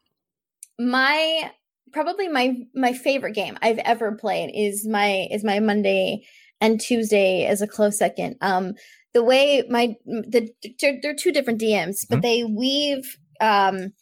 my 0.80 1.52
probably 1.92 2.28
my 2.28 2.56
my 2.74 2.94
favorite 2.94 3.34
game 3.34 3.58
I've 3.62 3.80
ever 3.80 4.14
played 4.14 4.52
is 4.54 4.88
my 4.88 5.28
is 5.32 5.44
my 5.44 5.60
Monday 5.60 6.26
and 6.62 6.80
Tuesday 6.80 7.46
as 7.46 7.62
a 7.62 7.68
close 7.68 7.98
second. 7.98 8.36
Um, 8.42 8.74
the 9.14 9.24
way 9.24 9.64
my 9.70 9.96
the 10.06 10.50
they're, 10.80 11.00
they're 11.02 11.16
two 11.16 11.32
different 11.32 11.62
DMs, 11.62 12.06
but 12.10 12.20
Mhm. 12.20 12.22
they 12.22 12.44
weave 12.44 13.18
um 13.42 13.94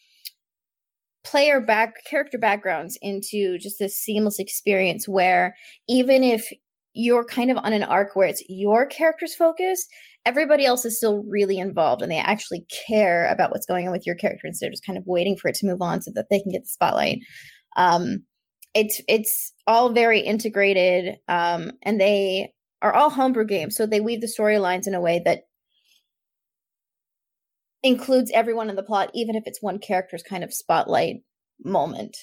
player 1.27 1.59
back 1.59 1.95
character 2.09 2.37
backgrounds 2.37 2.97
into 3.01 3.57
just 3.57 3.79
this 3.79 3.97
seamless 3.97 4.39
experience 4.39 5.07
where 5.07 5.55
even 5.89 6.23
if 6.23 6.49
you're 6.93 7.25
kind 7.25 7.51
of 7.51 7.57
on 7.57 7.73
an 7.73 7.83
arc 7.83 8.15
where 8.15 8.27
it's 8.27 8.43
your 8.47 8.85
character's 8.85 9.35
focus 9.35 9.85
everybody 10.25 10.65
else 10.65 10.85
is 10.85 10.97
still 10.97 11.23
really 11.27 11.57
involved 11.57 12.01
and 12.01 12.11
they 12.11 12.17
actually 12.17 12.65
care 12.87 13.27
about 13.27 13.51
what's 13.51 13.65
going 13.65 13.85
on 13.87 13.91
with 13.91 14.05
your 14.05 14.15
character 14.15 14.47
instead 14.47 14.67
of 14.67 14.73
just 14.73 14.85
kind 14.85 14.97
of 14.97 15.03
waiting 15.05 15.35
for 15.35 15.49
it 15.49 15.55
to 15.55 15.65
move 15.65 15.81
on 15.81 16.01
so 16.01 16.11
that 16.15 16.27
they 16.29 16.39
can 16.39 16.51
get 16.51 16.63
the 16.63 16.69
spotlight. 16.69 17.19
Um 17.75 18.23
it's 18.73 19.01
it's 19.07 19.53
all 19.65 19.91
very 19.91 20.19
integrated 20.19 21.17
um 21.27 21.71
and 21.83 21.99
they 21.99 22.53
are 22.81 22.93
all 22.93 23.09
homebrew 23.09 23.45
games 23.45 23.75
so 23.75 23.85
they 23.85 24.01
weave 24.01 24.21
the 24.21 24.27
storylines 24.27 24.87
in 24.87 24.93
a 24.93 25.01
way 25.01 25.21
that 25.25 25.43
includes 27.87 28.31
everyone 28.33 28.69
in 28.69 28.75
the 28.75 28.83
plot 28.83 29.09
even 29.13 29.35
if 29.35 29.43
it's 29.45 29.61
one 29.61 29.79
character's 29.79 30.23
kind 30.23 30.43
of 30.43 30.53
spotlight 30.53 31.17
moment 31.63 32.17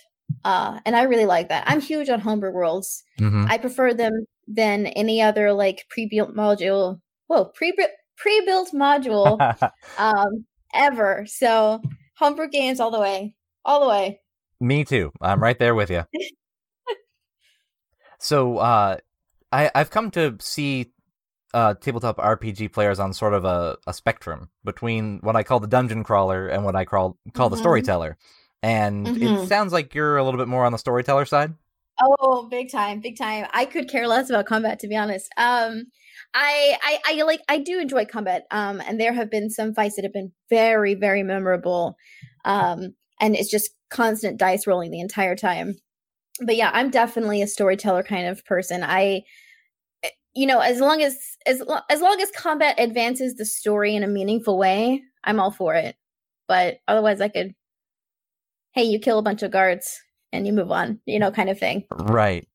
uh 0.45 0.79
and 0.87 0.97
i 0.97 1.03
really 1.03 1.27
like 1.27 1.49
that 1.49 1.65
i'm 1.67 1.81
huge 1.81 2.09
on 2.09 2.21
homebrew 2.21 2.53
worlds 2.53 3.05
Mm-hmm. 3.21 3.47
I 3.49 3.59
prefer 3.59 3.95
them 3.95 4.27
than 4.47 4.87
any 4.87 5.23
other 5.23 5.53
like 5.53 5.87
pre-built 5.89 6.35
module. 6.35 7.01
Whoa, 7.27 7.47
pre 7.47 7.75
pre-built 8.17 8.71
module 8.75 9.41
um 9.99 10.45
ever. 10.75 11.25
So 11.27 11.81
homebrew 12.17 12.49
games 12.49 12.81
all 12.81 12.91
the 12.91 13.01
way, 13.01 13.35
all 13.65 13.81
the 13.81 13.89
way. 13.89 14.21
Me 14.61 14.85
too. 14.85 15.13
I'm 15.21 15.43
right 15.43 15.59
there 15.59 15.75
with 15.75 15.91
you. 15.91 16.05
so, 18.19 18.59
uh, 18.59 18.97
I 19.53 19.71
I've 19.75 19.91
come 19.91 20.11
to 20.13 20.37
see 20.41 20.93
uh, 21.55 21.75
tabletop 21.75 22.19
RPG 22.19 22.73
players 22.73 22.99
on 22.99 23.13
sort 23.15 23.33
of 23.33 23.45
a, 23.47 23.79
a 23.87 23.95
spectrum 23.95 24.51
between 24.65 25.21
what 25.23 25.37
I 25.37 25.43
call 25.43 25.61
the 25.61 25.67
dungeon 25.69 26.05
crawler 26.05 26.49
and 26.49 26.65
what 26.65 26.77
I 26.77 26.85
call 26.85 27.17
call 27.33 27.49
the 27.49 27.57
Mhm. 27.57 27.61
storyteller. 27.61 28.19
And 28.63 29.17
it 29.17 29.31
Mhm. 29.31 29.47
sounds 29.49 29.73
like 29.73 29.95
you're 29.95 30.17
a 30.17 30.25
little 30.25 30.39
bit 30.39 30.49
more 30.49 30.65
on 30.67 30.73
the 30.73 30.79
storyteller 30.79 31.25
side. 31.25 31.55
Oh, 32.01 32.49
big 32.51 32.71
time, 32.73 33.01
big 33.01 33.17
time. 33.17 33.47
I 33.53 33.67
could 33.67 33.89
care 33.89 34.09
less 34.09 34.29
about 34.29 34.47
combat 34.47 34.81
to 34.81 34.89
be 34.89 34.97
honest. 34.97 35.31
Um 35.37 35.85
I 36.35 36.77
I 36.83 36.99
I 37.07 37.23
like 37.23 37.41
I 37.49 37.59
do 37.59 37.79
enjoy 37.79 38.05
combat. 38.05 38.47
Um 38.51 38.83
and 38.87 39.01
there 39.01 39.13
have 39.13 39.31
been 39.31 39.49
some 39.49 39.75
fights 39.75 39.95
that 39.97 40.03
have 40.05 40.13
been 40.13 40.33
very 40.51 40.95
very 40.95 41.23
memorable. 41.23 41.97
Um 42.45 42.95
and 43.21 43.37
it's 43.37 43.51
just 43.51 43.71
constant 43.91 44.39
dice 44.39 44.67
rolling 44.67 44.91
the 44.91 45.01
entire 45.01 45.37
time. 45.37 45.77
But 46.41 46.57
yeah, 46.57 46.71
I'm 46.75 46.91
definitely 46.91 47.43
a 47.43 47.47
storyteller 47.47 48.03
kind 48.03 48.27
of 48.27 48.45
person. 48.45 48.83
I 48.83 49.23
you 50.35 50.47
know, 50.47 50.61
as 50.61 50.81
long 50.81 51.03
as 51.03 51.17
as 51.47 51.61
lo- 51.61 51.81
as 51.91 52.01
long 52.01 52.21
as 52.21 52.31
combat 52.31 52.75
advances 52.79 53.35
the 53.37 53.45
story 53.45 53.95
in 53.95 54.03
a 54.03 54.09
meaningful 54.09 54.59
way, 54.59 55.03
I'm 55.23 55.41
all 55.41 55.51
for 55.51 55.75
it. 55.75 55.97
But 56.49 56.79
otherwise 56.89 57.21
I 57.21 57.29
could 57.29 57.55
hey, 58.75 58.83
you 58.83 58.99
kill 58.99 59.19
a 59.19 59.23
bunch 59.23 59.43
of 59.43 59.53
guards 59.53 60.03
and 60.33 60.47
you 60.47 60.53
move 60.53 60.71
on, 60.71 61.01
you 61.07 61.19
know, 61.19 61.31
kind 61.31 61.49
of 61.49 61.59
thing. 61.59 61.85
Right. 61.93 62.47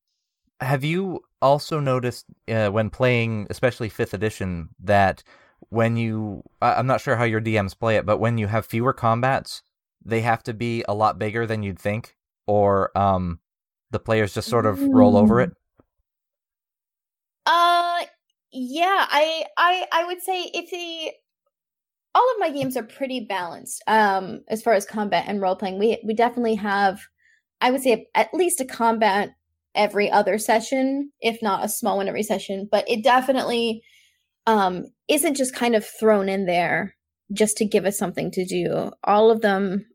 Have 0.59 0.83
you 0.83 1.21
also 1.41 1.79
noticed 1.79 2.25
uh, 2.50 2.69
when 2.69 2.89
playing, 2.89 3.48
especially 3.50 3.88
fifth 3.88 4.13
edition, 4.13 4.69
that 4.83 5.24
when 5.69 5.95
you, 5.95 6.43
I'm 6.62 6.88
not 6.88 7.00
sure 7.00 7.15
how 7.15 7.24
your 7.24 7.39
DMs 7.39 7.77
play 7.77 7.95
it, 7.95 8.05
but 8.05 8.17
when 8.17 8.38
you 8.38 8.48
have 8.48 8.65
fewer 8.65 8.91
combats, 8.91 9.63
they 10.03 10.21
have 10.21 10.43
to 10.43 10.53
be 10.53 10.83
a 10.89 10.93
lot 10.93 11.17
bigger 11.17 11.48
than 11.48 11.63
you'd 11.63 11.79
think, 11.79 12.17
or 12.48 12.98
um, 12.98 13.39
the 13.91 14.00
players 14.00 14.33
just 14.33 14.50
sort 14.50 14.65
of 14.65 14.81
roll 14.81 15.15
over 15.15 15.39
it. 15.39 15.51
Uh 17.49 18.05
yeah, 18.51 19.07
I 19.09 19.45
I 19.57 19.85
I 19.91 20.05
would 20.05 20.21
say 20.21 20.43
if 20.53 20.69
the 20.69 21.11
all 22.15 22.27
of 22.33 22.39
my 22.39 22.49
games 22.49 22.75
are 22.75 22.83
pretty 22.83 23.19
balanced 23.21 23.83
um 23.87 24.41
as 24.49 24.61
far 24.61 24.73
as 24.73 24.85
combat 24.85 25.25
and 25.27 25.41
role 25.41 25.55
playing. 25.55 25.79
We 25.79 25.99
we 26.05 26.13
definitely 26.13 26.55
have 26.55 26.99
I 27.61 27.71
would 27.71 27.81
say 27.81 28.07
at 28.15 28.33
least 28.33 28.61
a 28.61 28.65
combat 28.65 29.31
every 29.75 30.11
other 30.11 30.37
session, 30.37 31.11
if 31.21 31.41
not 31.41 31.65
a 31.65 31.69
small 31.69 31.97
one 31.97 32.07
every 32.07 32.23
session, 32.23 32.67
but 32.71 32.85
it 32.89 33.03
definitely 33.03 33.83
um 34.47 34.85
isn't 35.09 35.37
just 35.37 35.55
kind 35.55 35.75
of 35.75 35.85
thrown 35.85 36.29
in 36.29 36.45
there 36.45 36.95
just 37.33 37.57
to 37.57 37.65
give 37.65 37.85
us 37.85 37.97
something 37.99 38.31
to 38.31 38.45
do. 38.45 38.91
All 39.03 39.31
of 39.31 39.41
them 39.41 39.85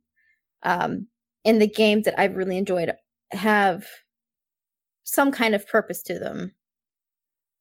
um 0.64 1.08
in 1.44 1.58
the 1.60 1.68
games 1.68 2.06
that 2.06 2.20
I've 2.20 2.36
really 2.36 2.58
enjoyed 2.58 2.92
have 3.32 3.86
some 5.04 5.30
kind 5.30 5.54
of 5.54 5.66
purpose 5.68 6.02
to 6.02 6.18
them 6.18 6.52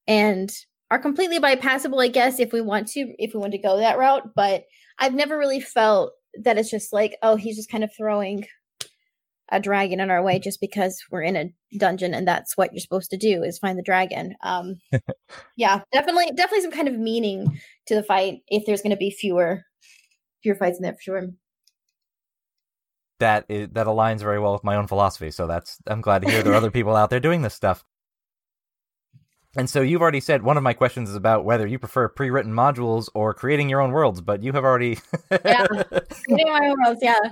and 0.06 0.50
are 0.90 0.98
completely 0.98 1.38
bypassable, 1.38 2.02
I 2.02 2.08
guess, 2.08 2.38
if 2.38 2.52
we 2.52 2.60
want 2.60 2.88
to, 2.88 3.00
if 3.18 3.34
we 3.34 3.40
want 3.40 3.52
to 3.52 3.58
go 3.58 3.78
that 3.78 3.98
route. 3.98 4.34
But 4.34 4.64
I've 4.98 5.14
never 5.14 5.38
really 5.38 5.60
felt 5.60 6.12
that 6.42 6.58
it's 6.58 6.70
just 6.70 6.92
like, 6.92 7.16
oh, 7.22 7.36
he's 7.36 7.56
just 7.56 7.70
kind 7.70 7.84
of 7.84 7.90
throwing 7.96 8.44
a 9.50 9.60
dragon 9.60 10.00
in 10.00 10.10
our 10.10 10.22
way 10.22 10.38
just 10.38 10.60
because 10.60 11.02
we're 11.10 11.22
in 11.22 11.36
a 11.36 11.52
dungeon 11.78 12.14
and 12.14 12.26
that's 12.26 12.56
what 12.56 12.72
you're 12.72 12.80
supposed 12.80 13.10
to 13.10 13.16
do 13.16 13.42
is 13.42 13.58
find 13.58 13.78
the 13.78 13.82
dragon. 13.82 14.34
Um, 14.42 14.76
yeah, 15.56 15.82
definitely, 15.92 16.26
definitely 16.34 16.62
some 16.62 16.70
kind 16.70 16.88
of 16.88 16.98
meaning 16.98 17.60
to 17.86 17.94
the 17.94 18.02
fight 18.02 18.38
if 18.48 18.64
there's 18.66 18.82
going 18.82 18.90
to 18.90 18.96
be 18.96 19.10
fewer, 19.10 19.62
fewer 20.42 20.56
fights 20.56 20.78
in 20.78 20.82
there 20.82 20.94
for 20.94 21.02
sure. 21.02 21.28
That 23.20 23.44
is, 23.48 23.68
that 23.72 23.86
aligns 23.86 24.20
very 24.20 24.40
well 24.40 24.54
with 24.54 24.64
my 24.64 24.76
own 24.76 24.86
philosophy. 24.86 25.30
So 25.30 25.46
that's 25.46 25.78
I'm 25.86 26.00
glad 26.00 26.22
to 26.22 26.30
hear 26.30 26.42
there 26.42 26.52
are 26.52 26.56
other 26.56 26.70
people 26.70 26.96
out 26.96 27.10
there 27.10 27.20
doing 27.20 27.42
this 27.42 27.54
stuff. 27.54 27.84
And 29.56 29.70
so 29.70 29.82
you've 29.82 30.02
already 30.02 30.20
said 30.20 30.42
one 30.42 30.56
of 30.56 30.62
my 30.62 30.72
questions 30.72 31.08
is 31.08 31.16
about 31.16 31.44
whether 31.44 31.66
you 31.66 31.78
prefer 31.78 32.08
pre-written 32.08 32.52
modules 32.52 33.08
or 33.14 33.34
creating 33.34 33.68
your 33.68 33.80
own 33.80 33.92
worlds, 33.92 34.20
but 34.20 34.42
you 34.42 34.52
have 34.52 34.64
already 34.64 34.98
yeah 35.30 35.66
creating 36.26 36.52
my 36.52 36.68
own 36.68 36.76
worlds. 36.84 37.00
Yeah, 37.02 37.18
uh, 37.22 37.28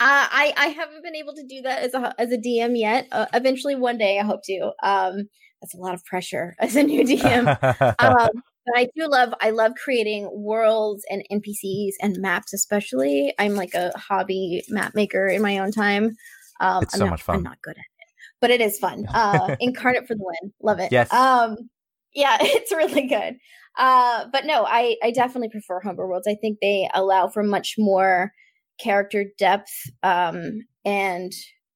I 0.00 0.52
I 0.56 0.66
haven't 0.68 1.02
been 1.02 1.14
able 1.14 1.34
to 1.34 1.44
do 1.46 1.62
that 1.62 1.82
as 1.82 1.94
a 1.94 2.14
as 2.18 2.32
a 2.32 2.38
DM 2.38 2.78
yet. 2.78 3.08
Uh, 3.12 3.26
eventually, 3.34 3.74
one 3.74 3.98
day, 3.98 4.18
I 4.18 4.24
hope 4.24 4.42
to. 4.44 4.72
Um, 4.82 5.28
that's 5.62 5.74
a 5.74 5.78
lot 5.78 5.94
of 5.94 6.04
pressure 6.04 6.54
as 6.60 6.76
a 6.76 6.82
new 6.82 7.04
DM. 7.04 7.46
um, 7.98 8.42
but 8.66 8.78
I 8.78 8.88
do 8.96 9.08
love 9.08 9.34
I 9.40 9.50
love 9.50 9.72
creating 9.82 10.30
worlds 10.32 11.04
and 11.10 11.24
NPCs 11.30 11.92
and 12.00 12.16
maps, 12.18 12.52
especially. 12.52 13.34
I'm 13.38 13.54
like 13.54 13.74
a 13.74 13.92
hobby 13.96 14.64
map 14.68 14.94
maker 14.94 15.26
in 15.28 15.42
my 15.42 15.58
own 15.58 15.72
time. 15.72 16.16
Um, 16.60 16.82
it's 16.82 16.94
I'm 16.94 16.98
so 16.98 17.04
not, 17.04 17.10
much 17.10 17.22
fun. 17.22 17.36
I'm 17.36 17.42
not 17.42 17.60
good 17.62 17.76
at 17.76 17.84
it 17.84 17.95
but 18.40 18.50
it 18.50 18.60
is 18.60 18.78
fun. 18.78 19.06
Uh, 19.12 19.56
Inkarnate 19.62 20.06
for 20.06 20.14
the 20.14 20.24
win. 20.24 20.52
Love 20.62 20.78
it. 20.80 20.92
Yes. 20.92 21.12
Um, 21.12 21.56
yeah, 22.14 22.38
it's 22.40 22.72
really 22.72 23.06
good. 23.06 23.36
Uh, 23.78 24.26
but 24.32 24.46
no, 24.46 24.64
I, 24.64 24.96
I 25.02 25.10
definitely 25.10 25.50
prefer 25.50 25.80
homebrew 25.80 26.08
worlds. 26.08 26.26
I 26.26 26.36
think 26.40 26.58
they 26.60 26.88
allow 26.94 27.28
for 27.28 27.42
much 27.42 27.74
more 27.78 28.32
character 28.80 29.26
depth 29.38 29.70
um, 30.02 30.60
and 30.84 31.32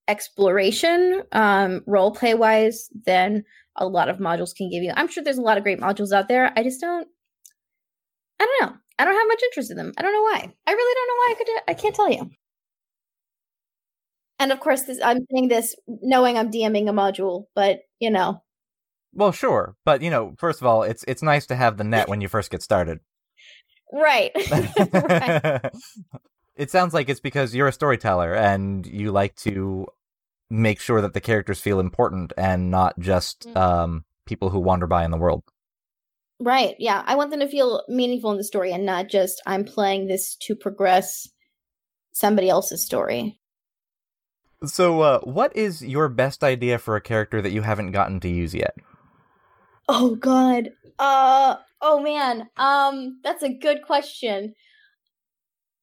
exploration, 0.09 1.23
um, 1.33 1.83
role 1.87 2.13
play 2.13 2.35
wise, 2.35 2.89
than 3.07 3.45
a 3.77 3.87
lot 3.87 4.09
of 4.09 4.19
modules 4.19 4.55
can 4.55 4.71
give 4.71 4.83
you. 4.83 4.93
I'm 4.97 5.09
sure 5.09 5.23
there's 5.23 5.39
a 5.39 5.43
lot 5.43 5.59
of 5.59 5.63
great 5.63 5.81
modules 5.81 6.13
out 6.13 6.29
there. 6.29 6.53
I 6.57 6.63
just 6.63 6.81
don't. 6.81 7.07
I 8.41 8.47
don't 8.47 8.71
know. 8.71 8.77
I 8.99 9.05
don't 9.05 9.15
have 9.15 9.29
much 9.29 9.43
interest 9.45 9.71
in 9.71 9.77
them. 9.77 9.93
I 9.99 10.03
don't 10.03 10.13
know 10.13 10.23
why. 10.23 10.53
I 10.67 10.73
really 10.73 10.95
don't 10.95 11.09
know 11.09 11.15
why. 11.17 11.29
I 11.31 11.35
could. 11.35 11.49
I 11.69 11.75
can't 11.75 11.95
tell 11.95 12.11
you. 12.11 12.31
And 14.41 14.51
of 14.51 14.59
course, 14.59 14.83
this, 14.83 14.99
I'm 15.05 15.19
saying 15.33 15.49
this 15.49 15.77
knowing 15.87 16.37
I'm 16.37 16.51
DMing 16.51 16.89
a 16.89 16.93
module, 16.93 17.45
but 17.55 17.81
you 18.01 18.11
know. 18.11 18.43
Well, 19.13 19.31
sure, 19.33 19.77
but 19.85 20.03
you 20.03 20.11
know, 20.11 20.35
first 20.39 20.61
of 20.61 20.67
all, 20.67 20.83
it's 20.83 21.05
it's 21.07 21.23
nice 21.23 21.47
to 21.47 21.55
have 21.57 21.77
the 21.77 21.85
net 21.85 22.09
when 22.09 22.21
you 22.21 22.27
first 22.29 22.51
get 22.51 22.63
started. 22.63 22.99
Right. 23.93 24.31
right. 24.93 25.71
it 26.55 26.71
sounds 26.71 26.95
like 26.95 27.09
it's 27.09 27.19
because 27.19 27.57
you're 27.57 27.67
a 27.67 27.73
storyteller 27.73 28.33
and 28.37 28.87
you 28.87 29.11
like 29.11 29.35
to 29.39 29.89
make 30.49 30.79
sure 30.79 31.01
that 31.01 31.13
the 31.13 31.21
characters 31.21 31.59
feel 31.59 31.81
important 31.81 32.33
and 32.37 32.71
not 32.71 32.97
just 33.01 33.49
Mm. 33.49 33.57
um, 33.57 34.05
people 34.27 34.51
who 34.51 34.61
wander 34.61 34.87
by 34.87 35.05
in 35.05 35.11
the 35.11 35.17
world. 35.17 35.43
Right. 36.39 36.77
Yeah. 36.79 37.03
I 37.05 37.17
want 37.17 37.33
them 37.33 37.41
to 37.41 37.49
feel 37.49 37.83
meaningful 37.89 38.31
in 38.31 38.37
the 38.37 38.45
story 38.45 38.71
and 38.71 38.87
not 38.87 39.09
just 39.09 39.43
I'm 39.45 39.65
playing 39.65 40.07
this 40.07 40.37
to 40.43 40.55
progress 40.55 41.29
somebody 42.13 42.49
else's 42.49 42.85
story. 42.85 43.40
So, 44.65 45.01
uh, 45.01 45.21
what 45.21 45.57
is 45.57 45.83
your 45.83 46.09
best 46.09 46.43
idea 46.45 46.79
for 46.79 46.97
a 46.97 47.01
character 47.01 47.41
that 47.43 47.53
you 47.53 47.63
haven't 47.63 47.93
gotten 47.93 48.21
to 48.21 48.29
use 48.29 48.55
yet? 48.55 48.75
Oh 49.89 50.15
god. 50.17 50.71
Uh 50.99 51.57
oh 51.81 52.01
man. 52.01 52.49
Um 52.57 53.21
that's 53.23 53.43
a 53.43 53.53
good 53.53 53.83
question. 53.83 54.55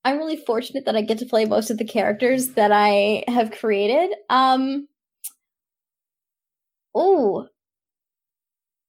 I'm 0.06 0.18
really 0.18 0.38
fortunate 0.38 0.86
that 0.86 0.96
I 0.96 1.02
get 1.02 1.18
to 1.20 1.26
play 1.26 1.46
most 1.46 1.70
of 1.70 1.78
the 1.78 1.86
characters 1.86 2.50
that 2.54 2.72
I 2.72 3.24
have 3.28 3.52
created. 3.52 4.16
Um 4.30 4.88
Oh. 6.94 7.48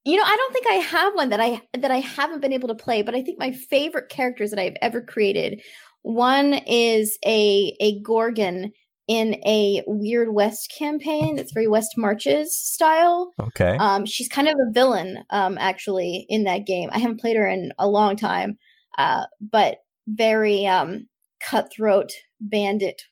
You 0.04 0.16
know, 0.16 0.22
I 0.24 0.36
don't 0.36 0.52
think 0.52 0.66
I 0.68 0.74
have 0.74 1.14
one 1.14 1.28
that 1.30 1.40
I 1.40 1.60
that 1.76 1.90
I 1.90 1.98
haven't 1.98 2.40
been 2.40 2.52
able 2.52 2.68
to 2.68 2.74
play, 2.74 3.02
but 3.02 3.14
I 3.14 3.22
think 3.22 3.38
my 3.38 3.52
favorite 3.52 4.08
characters 4.08 4.50
that 4.50 4.58
I've 4.58 4.76
ever 4.80 5.00
created 5.02 5.60
one 6.02 6.54
is 6.66 7.18
a 7.26 7.76
a 7.80 8.00
Gorgon 8.00 8.72
in 9.08 9.34
a 9.46 9.82
Weird 9.86 10.34
West 10.34 10.72
campaign 10.76 11.36
that's 11.36 11.52
very 11.52 11.66
West 11.66 11.96
Marches 11.96 12.56
style. 12.56 13.32
Okay. 13.40 13.76
Um, 13.78 14.04
she's 14.04 14.28
kind 14.28 14.48
of 14.48 14.54
a 14.54 14.70
villain, 14.70 15.24
um, 15.30 15.56
actually, 15.58 16.26
in 16.28 16.44
that 16.44 16.66
game. 16.66 16.90
I 16.92 16.98
haven't 16.98 17.20
played 17.20 17.36
her 17.36 17.48
in 17.48 17.72
a 17.78 17.88
long 17.88 18.16
time, 18.16 18.58
uh, 18.98 19.24
but 19.40 19.78
very 20.06 20.66
um, 20.66 21.08
cutthroat 21.40 22.12
bandit, 22.40 23.02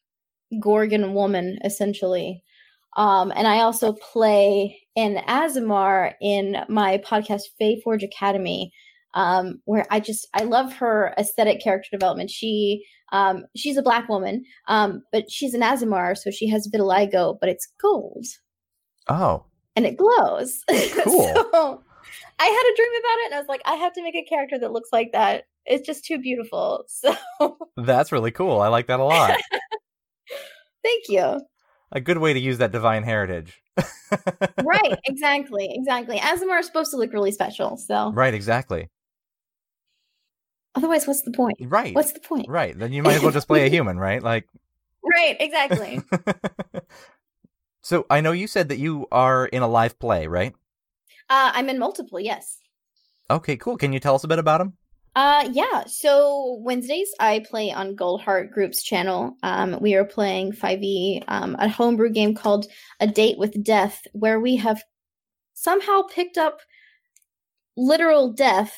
Gorgon 0.61 1.15
woman, 1.15 1.59
essentially. 1.65 2.43
Um, 2.97 3.33
and 3.35 3.47
I 3.47 3.61
also 3.61 3.93
play 3.93 4.81
an 4.97 5.17
Aasimar 5.29 6.15
in 6.21 6.59
my 6.69 6.99
podcast, 6.99 7.43
Fae 7.59 7.77
Forge 7.83 8.03
Academy, 8.03 8.73
um, 9.17 9.61
where 9.65 9.87
I 9.91 9.99
just 9.99 10.29
I 10.35 10.45
love 10.45 10.73
her 10.75 11.13
aesthetic 11.19 11.61
character 11.61 11.89
development. 11.91 12.31
She 12.31 12.85
um, 13.13 13.47
she's 13.57 13.77
a 13.77 13.83
black 13.83 14.09
woman, 14.09 14.45
um, 14.69 15.03
but 15.11 15.31
she's 15.31 15.55
an 15.55 15.63
Aasimar, 15.63 16.17
so 16.17 16.31
she 16.31 16.49
has 16.51 16.69
vitiligo, 16.69 17.37
but 17.41 17.49
it's 17.49 17.67
gold 17.81 18.27
oh, 19.09 19.45
and 19.75 19.87
it 19.87 19.97
glows. 19.97 20.63
Cool. 21.05 21.33
so 21.35 21.83
I 22.39 22.45
had 22.45 22.73
a 22.73 22.77
dream 22.77 22.93
about 23.01 23.19
it, 23.19 23.25
and 23.27 23.35
I 23.35 23.39
was 23.39 23.49
like, 23.49 23.63
I 23.65 23.75
have 23.75 23.95
to 23.95 24.03
make 24.03 24.15
a 24.15 24.25
character 24.25 24.59
that 24.59 24.73
looks 24.73 24.91
like 24.93 25.13
that. 25.13 25.45
It's 25.65 25.87
just 25.87 26.05
too 26.05 26.19
beautiful. 26.19 26.85
So 27.39 27.57
that's 27.77 28.13
really 28.13 28.31
cool. 28.31 28.61
I 28.61 28.69
like 28.69 28.89
that 28.89 29.01
a 29.01 29.05
lot. 29.05 29.39
thank 30.83 31.05
you. 31.09 31.41
a 31.93 32.01
good 32.01 32.19
way 32.19 32.33
to 32.33 32.41
use 32.41 32.59
that 32.59 32.73
divine 32.73 33.03
heritage. 33.03 33.63
right, 34.63 34.99
exactly, 35.07 35.69
exactly. 35.71 36.19
Aasimar 36.19 36.61
is 36.61 36.67
supposed 36.67 36.91
to 36.91 36.97
look 36.97 37.13
really 37.13 37.33
special. 37.33 37.77
So 37.77 38.13
Right, 38.13 38.35
exactly. 38.35 38.89
Otherwise, 40.77 41.07
what's 41.07 41.23
the 41.23 41.33
point? 41.33 41.57
Right. 41.61 41.95
What's 41.95 42.13
the 42.13 42.21
point? 42.21 42.49
Right. 42.49 42.79
Then 42.79 42.93
you 42.93 43.03
might 43.03 43.15
as 43.17 43.23
well 43.23 43.33
just 43.33 43.49
play 43.49 43.67
a 43.67 43.71
human, 43.77 43.99
right? 43.99 44.23
Like 44.23 44.47
Right, 45.03 45.37
exactly. 45.41 46.01
So 47.83 48.05
I 48.11 48.21
know 48.21 48.33
you 48.33 48.49
said 48.49 48.71
that 48.71 48.79
you 48.79 49.07
are 49.13 49.47
in 49.47 49.63
a 49.63 49.69
live 49.69 49.99
play, 50.01 50.27
right? 50.27 50.53
uh, 51.31 51.53
I'm 51.55 51.69
in 51.69 51.79
multiple. 51.79 52.19
Yes. 52.19 52.59
Okay, 53.31 53.57
cool. 53.57 53.77
Can 53.77 53.93
you 53.93 54.01
tell 54.01 54.17
us 54.17 54.25
a 54.25 54.29
bit 54.29 54.41
about 54.41 54.59
them? 54.59 54.73
Uh 55.15 55.49
yeah. 55.53 55.85
So 55.87 56.61
Wednesdays 56.63 57.09
I 57.21 57.45
play 57.49 57.71
on 57.73 57.97
Goldheart 57.97 58.51
Group's 58.51 58.83
channel. 58.83 59.37
Um 59.43 59.79
we 59.81 59.95
are 59.95 60.05
playing 60.05 60.53
5e 60.53 61.23
um 61.29 61.57
a 61.59 61.69
homebrew 61.69 62.11
game 62.11 62.35
called 62.35 62.67
A 63.01 63.07
Date 63.07 63.39
with 63.39 63.65
Death 63.65 64.07
where 64.13 64.39
we 64.41 64.57
have 64.57 64.83
somehow 65.55 66.03
picked 66.03 66.37
up 66.37 66.59
literal 67.77 68.33
death 68.33 68.75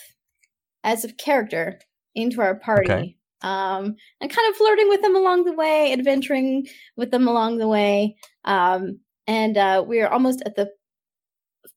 as 0.84 1.02
a 1.04 1.12
character 1.12 1.80
into 2.18 2.40
our 2.40 2.56
party. 2.56 2.90
Okay. 2.90 3.16
Um 3.42 3.94
and 4.20 4.30
kind 4.30 4.50
of 4.50 4.56
flirting 4.56 4.88
with 4.88 5.00
them 5.02 5.16
along 5.16 5.44
the 5.44 5.52
way, 5.52 5.92
adventuring 5.92 6.66
with 6.96 7.10
them 7.10 7.28
along 7.28 7.58
the 7.58 7.68
way. 7.68 8.16
Um 8.44 9.00
and 9.26 9.56
uh 9.56 9.84
we're 9.86 10.08
almost 10.08 10.42
at 10.44 10.56
the 10.56 10.70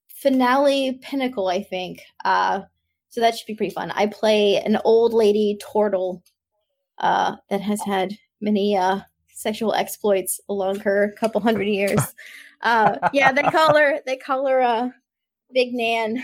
finale 0.09 0.99
pinnacle, 1.01 1.47
I 1.47 1.63
think. 1.63 2.01
Uh 2.25 2.61
so 3.11 3.19
that 3.19 3.37
should 3.37 3.45
be 3.45 3.55
pretty 3.55 3.73
fun. 3.73 3.91
I 3.91 4.07
play 4.07 4.55
an 4.55 4.79
old 4.85 5.13
lady 5.13 5.59
turtle 5.61 6.23
uh, 6.97 7.35
that 7.49 7.59
has 7.59 7.81
had 7.81 8.13
many 8.39 8.77
uh, 8.77 9.01
sexual 9.33 9.73
exploits 9.73 10.39
along 10.47 10.79
her 10.79 11.13
couple 11.19 11.41
hundred 11.41 11.67
years. 11.67 11.99
Uh, 12.63 13.09
yeah, 13.11 13.31
they 13.31 13.41
call 13.41 13.75
her 13.75 14.01
they 14.05 14.15
call 14.15 14.45
her 14.45 14.61
uh, 14.61 14.87
Big 15.51 15.73
Nan. 15.73 16.23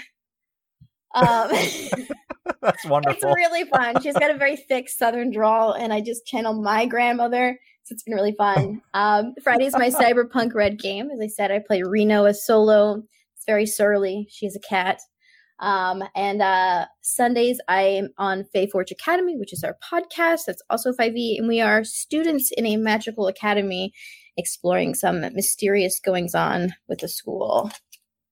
Um, 1.15 1.49
That's 2.61 2.85
wonderful. 2.85 3.29
it's 3.29 3.35
really 3.35 3.65
fun. 3.65 4.01
She's 4.01 4.13
got 4.13 4.31
a 4.31 4.37
very 4.37 4.55
thick 4.69 4.89
Southern 4.89 5.31
drawl, 5.31 5.73
and 5.73 5.93
I 5.93 6.01
just 6.01 6.25
channel 6.25 6.61
my 6.61 6.85
grandmother. 6.85 7.59
So 7.83 7.93
it's 7.93 8.03
been 8.03 8.15
really 8.15 8.35
fun. 8.37 8.81
Um, 8.93 9.33
Friday's 9.43 9.73
my 9.73 9.89
cyberpunk 9.89 10.53
red 10.53 10.79
game. 10.79 11.09
As 11.09 11.19
I 11.21 11.27
said, 11.27 11.51
I 11.51 11.59
play 11.65 11.83
Reno 11.83 12.25
as 12.25 12.45
solo. 12.45 13.03
It's 13.35 13.45
very 13.45 13.65
surly. 13.65 14.27
She's 14.29 14.55
a 14.55 14.59
cat. 14.59 14.99
Um, 15.59 16.03
and 16.15 16.41
uh, 16.41 16.85
Sundays, 17.01 17.59
I'm 17.67 18.09
on 18.17 18.45
Fae 18.53 18.67
Forge 18.71 18.91
Academy, 18.91 19.37
which 19.37 19.53
is 19.53 19.63
our 19.63 19.75
podcast. 19.83 20.41
That's 20.45 20.61
also 20.69 20.91
5e. 20.91 21.39
And 21.39 21.47
we 21.47 21.61
are 21.61 21.83
students 21.83 22.51
in 22.55 22.65
a 22.65 22.77
magical 22.77 23.27
academy 23.27 23.93
exploring 24.37 24.93
some 24.93 25.21
mysterious 25.33 25.99
goings 25.99 26.35
on 26.35 26.73
with 26.87 26.99
the 26.99 27.07
school. 27.07 27.71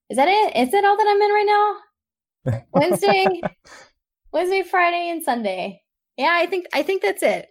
Is 0.10 0.18
that 0.18 0.28
it? 0.28 0.56
Is 0.56 0.72
that 0.72 0.86
all 0.86 0.98
that 0.98 1.08
I'm 1.08 1.22
in 1.22 1.32
right 1.32 1.46
now? 1.48 1.76
Wednesday, 2.74 3.42
Wednesday, 4.36 4.64
Friday, 4.64 5.10
and 5.10 5.24
Sunday. 5.24 5.82
Yeah, 6.18 6.38
I 6.38 6.46
think 6.46 6.66
I 6.74 6.84
think 6.84 7.02
that's 7.02 7.24
it. 7.24 7.48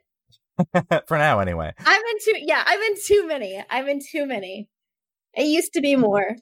For 1.08 1.16
now, 1.16 1.40
anyway. 1.40 1.72
I'm 1.78 2.00
in 2.02 2.16
too. 2.22 2.38
Yeah, 2.42 2.62
I'm 2.64 2.80
in 2.82 2.94
too 3.06 3.26
many. 3.26 3.64
I'm 3.70 3.88
in 3.88 4.00
too 4.12 4.26
many. 4.26 4.68
It 5.32 5.46
used 5.46 5.72
to 5.72 5.80
be 5.80 5.96
more. 5.96 6.36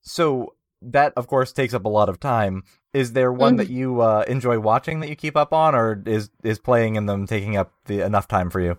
So 0.00 0.54
that 0.80 1.12
of 1.16 1.26
course 1.26 1.52
takes 1.52 1.74
up 1.74 1.84
a 1.84 1.88
lot 1.88 2.08
of 2.08 2.18
time. 2.18 2.62
Is 2.94 3.12
there 3.12 3.30
one 3.30 3.54
Mm. 3.54 3.58
that 3.58 3.68
you 3.68 4.00
uh, 4.00 4.24
enjoy 4.26 4.58
watching 4.58 5.00
that 5.00 5.10
you 5.10 5.16
keep 5.16 5.36
up 5.36 5.52
on, 5.52 5.74
or 5.74 6.02
is 6.06 6.30
is 6.42 6.58
playing 6.58 6.96
in 6.96 7.04
them 7.04 7.26
taking 7.26 7.56
up 7.58 7.72
the 7.84 8.00
enough 8.00 8.26
time 8.26 8.48
for 8.48 8.60
you? 8.60 8.78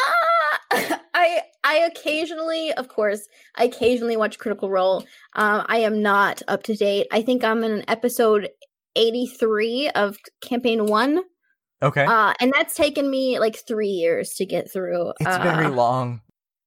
Ah, 0.00 0.98
I 1.14 1.42
I 1.62 1.76
occasionally, 1.76 2.72
of 2.72 2.88
course, 2.88 3.28
I 3.56 3.64
occasionally 3.64 4.16
watch 4.16 4.38
Critical 4.40 4.68
Role. 4.68 5.04
Um, 5.34 5.64
I 5.68 5.78
am 5.78 6.02
not 6.02 6.42
up 6.48 6.64
to 6.64 6.74
date. 6.74 7.06
I 7.12 7.22
think 7.22 7.44
I'm 7.44 7.62
in 7.62 7.70
an 7.72 7.84
episode 7.88 8.48
83 8.96 9.90
of 9.94 10.16
campaign 10.42 10.86
one, 10.86 11.22
Okay, 11.82 12.04
uh, 12.04 12.32
and 12.40 12.52
that's 12.56 12.74
taken 12.76 13.10
me 13.10 13.38
like 13.38 13.56
three 13.66 13.88
years 13.88 14.34
to 14.34 14.46
get 14.46 14.70
through. 14.72 15.12
it's 15.20 15.36
uh, 15.36 15.42
very 15.42 15.68
long. 15.68 16.20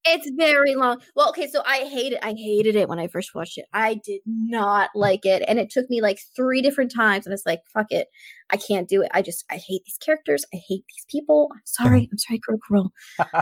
It's 0.07 0.29
very 0.37 0.75
long. 0.75 1.01
Well, 1.15 1.29
okay, 1.29 1.47
so 1.47 1.63
I 1.65 1.77
hated 1.79 2.17
it. 2.17 2.19
I 2.21 2.33
hated 2.33 2.75
it 2.75 2.87
when 2.87 2.99
I 2.99 3.07
first 3.07 3.33
watched 3.33 3.57
it. 3.57 3.65
I 3.73 3.95
did 4.05 4.21
not 4.25 4.91
like 4.93 5.25
it, 5.25 5.43
and 5.47 5.57
it 5.57 5.71
took 5.71 5.89
me 5.89 5.99
like 6.01 6.19
three 6.35 6.61
different 6.61 6.93
times. 6.93 7.25
And 7.25 7.33
it's 7.33 7.45
like, 7.45 7.61
fuck 7.73 7.87
it, 7.89 8.07
I 8.51 8.57
can't 8.57 8.87
do 8.87 9.01
it. 9.01 9.09
I 9.15 9.23
just, 9.23 9.45
I 9.49 9.55
hate 9.55 9.81
these 9.85 9.97
characters. 9.97 10.45
I 10.53 10.57
hate 10.67 10.83
these 10.89 11.05
people. 11.09 11.49
I'm 11.53 11.61
sorry. 11.65 12.07
I'm 12.11 12.17
sorry, 12.19 12.39
Role. 12.69 12.91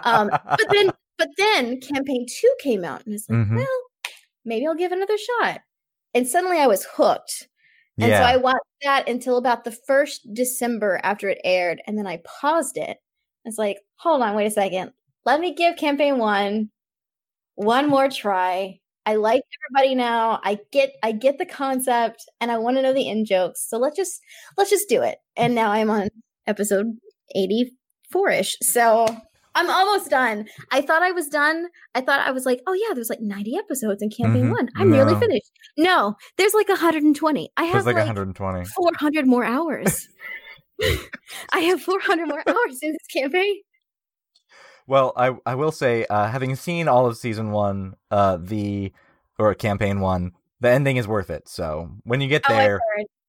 Um, 0.04 0.30
but 0.30 0.66
then, 0.72 0.92
but 1.18 1.28
then, 1.38 1.82
campaign 1.82 2.26
two 2.30 2.54
came 2.62 2.86
out, 2.86 3.06
and 3.06 3.14
it's 3.14 3.30
like, 3.30 3.40
Mhm. 3.40 3.58
well, 3.58 3.80
maybe 4.46 4.66
I'll 4.66 4.76
give 4.76 4.94
another 4.94 5.18
shot. 5.18 5.62
And 6.14 6.26
suddenly, 6.28 6.60
I 6.60 6.68
was 6.68 6.86
hooked. 6.96 7.50
And 8.00 8.10
yeah, 8.10 8.20
so 8.20 8.24
I 8.26 8.38
watched 8.38 8.60
that 8.82 9.08
until 9.08 9.38
about 9.38 9.64
the 9.64 9.78
first 9.86 10.28
December 10.34 11.00
after 11.04 11.30
it 11.30 11.40
aired, 11.44 11.82
and 11.86 11.98
then 11.98 12.08
I 12.08 12.22
paused 12.26 12.78
it. 12.78 12.98
It's 13.46 13.58
like, 13.58 13.78
hold 13.96 14.22
on, 14.22 14.36
wait 14.36 14.48
a 14.48 14.52
second. 14.52 14.94
Let 15.26 15.40
me 15.40 15.54
give 15.54 15.78
campaign 15.78 16.18
one 16.18 16.70
one 17.56 17.88
more 17.88 18.10
try. 18.10 18.80
I 19.06 19.16
like 19.16 19.44
everybody 19.70 19.96
now. 19.96 20.40
I 20.44 20.60
get 20.72 20.92
I 21.04 21.12
get 21.12 21.38
the 21.38 21.46
concept 21.46 22.26
and 22.40 22.52
I 22.52 22.58
want 22.58 22.78
to 22.78 22.82
know 22.82 22.94
the 22.94 23.08
in 23.08 23.26
jokes. 23.26 23.66
So 23.70 23.78
let's 23.78 23.98
just 23.98 24.22
let's 24.58 24.70
just 24.70 24.90
do 24.90 25.02
it. 25.02 25.18
And 25.36 25.56
now 25.56 25.72
I'm 25.72 25.90
on 25.90 26.10
episode 26.48 26.98
84ish. 27.36 28.56
So 28.62 29.06
I'm 29.56 29.70
almost 29.70 30.10
done. 30.10 30.48
I 30.72 30.82
thought 30.82 31.04
I 31.04 31.12
was 31.12 31.28
done. 31.28 31.68
I 31.94 32.02
thought 32.02 32.20
I 32.28 32.32
was 32.32 32.46
like, 32.46 32.62
oh 32.68 32.74
yeah, 32.74 32.94
there's 32.94 33.10
like 33.10 33.22
90 33.22 33.56
episodes 33.58 34.02
in 34.02 34.10
campaign 34.10 34.46
Mhm. 34.48 34.52
one. 34.52 34.70
I'm 34.76 34.90
nearly 34.90 35.16
finished. 35.20 35.52
No, 35.78 36.16
there's 36.38 36.54
like 36.54 36.70
120. 36.70 37.50
I 37.58 37.64
have 37.66 37.86
like, 37.86 37.96
like 37.96 38.06
120. 38.08 38.66
400 38.66 39.28
more 39.28 39.44
hours. 39.44 40.08
I 41.54 41.60
have 41.60 41.82
400 41.82 42.28
more 42.28 42.44
hours 42.48 42.80
in 42.82 42.92
this 42.94 43.08
campaign. 43.22 43.62
Well, 44.88 45.14
I 45.16 45.36
I 45.46 45.56
will 45.56 45.72
say, 45.72 46.06
uh, 46.10 46.28
having 46.28 46.56
seen 46.56 46.88
all 46.88 47.06
of 47.06 47.16
season 47.18 47.52
one, 47.52 47.96
uh, 48.12 48.38
the 48.42 48.92
or 49.40 49.54
campaign 49.56 50.00
one, 50.02 50.32
the 50.60 50.70
ending 50.70 50.98
is 50.98 51.08
worth 51.08 51.30
it. 51.30 51.48
So 51.48 51.92
when 52.04 52.22
you 52.22 52.28
get 52.28 52.44
Oh, 52.50 52.54
there, 52.54 52.82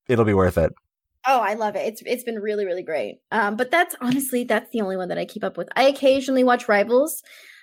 it'll 0.09 0.25
be 0.25 0.35
worth 0.35 0.59
it. 0.59 0.73
Oh, 1.27 1.41
I 1.41 1.55
love 1.55 1.75
it. 1.77 1.87
It's 1.87 2.03
it's 2.05 2.25
been 2.25 2.39
really 2.39 2.67
really 2.67 2.83
great. 2.83 3.17
Um, 3.33 3.57
but 3.57 3.71
that's 3.71 3.95
honestly 4.01 4.45
that's 4.45 4.71
the 4.73 4.81
only 4.83 4.97
one 4.97 5.09
that 5.09 5.19
I 5.19 5.25
keep 5.25 5.45
up 5.45 5.57
with. 5.57 5.69
I 5.77 5.85
occasionally 5.85 6.45
watch 6.45 6.69
Rivals. 6.69 7.23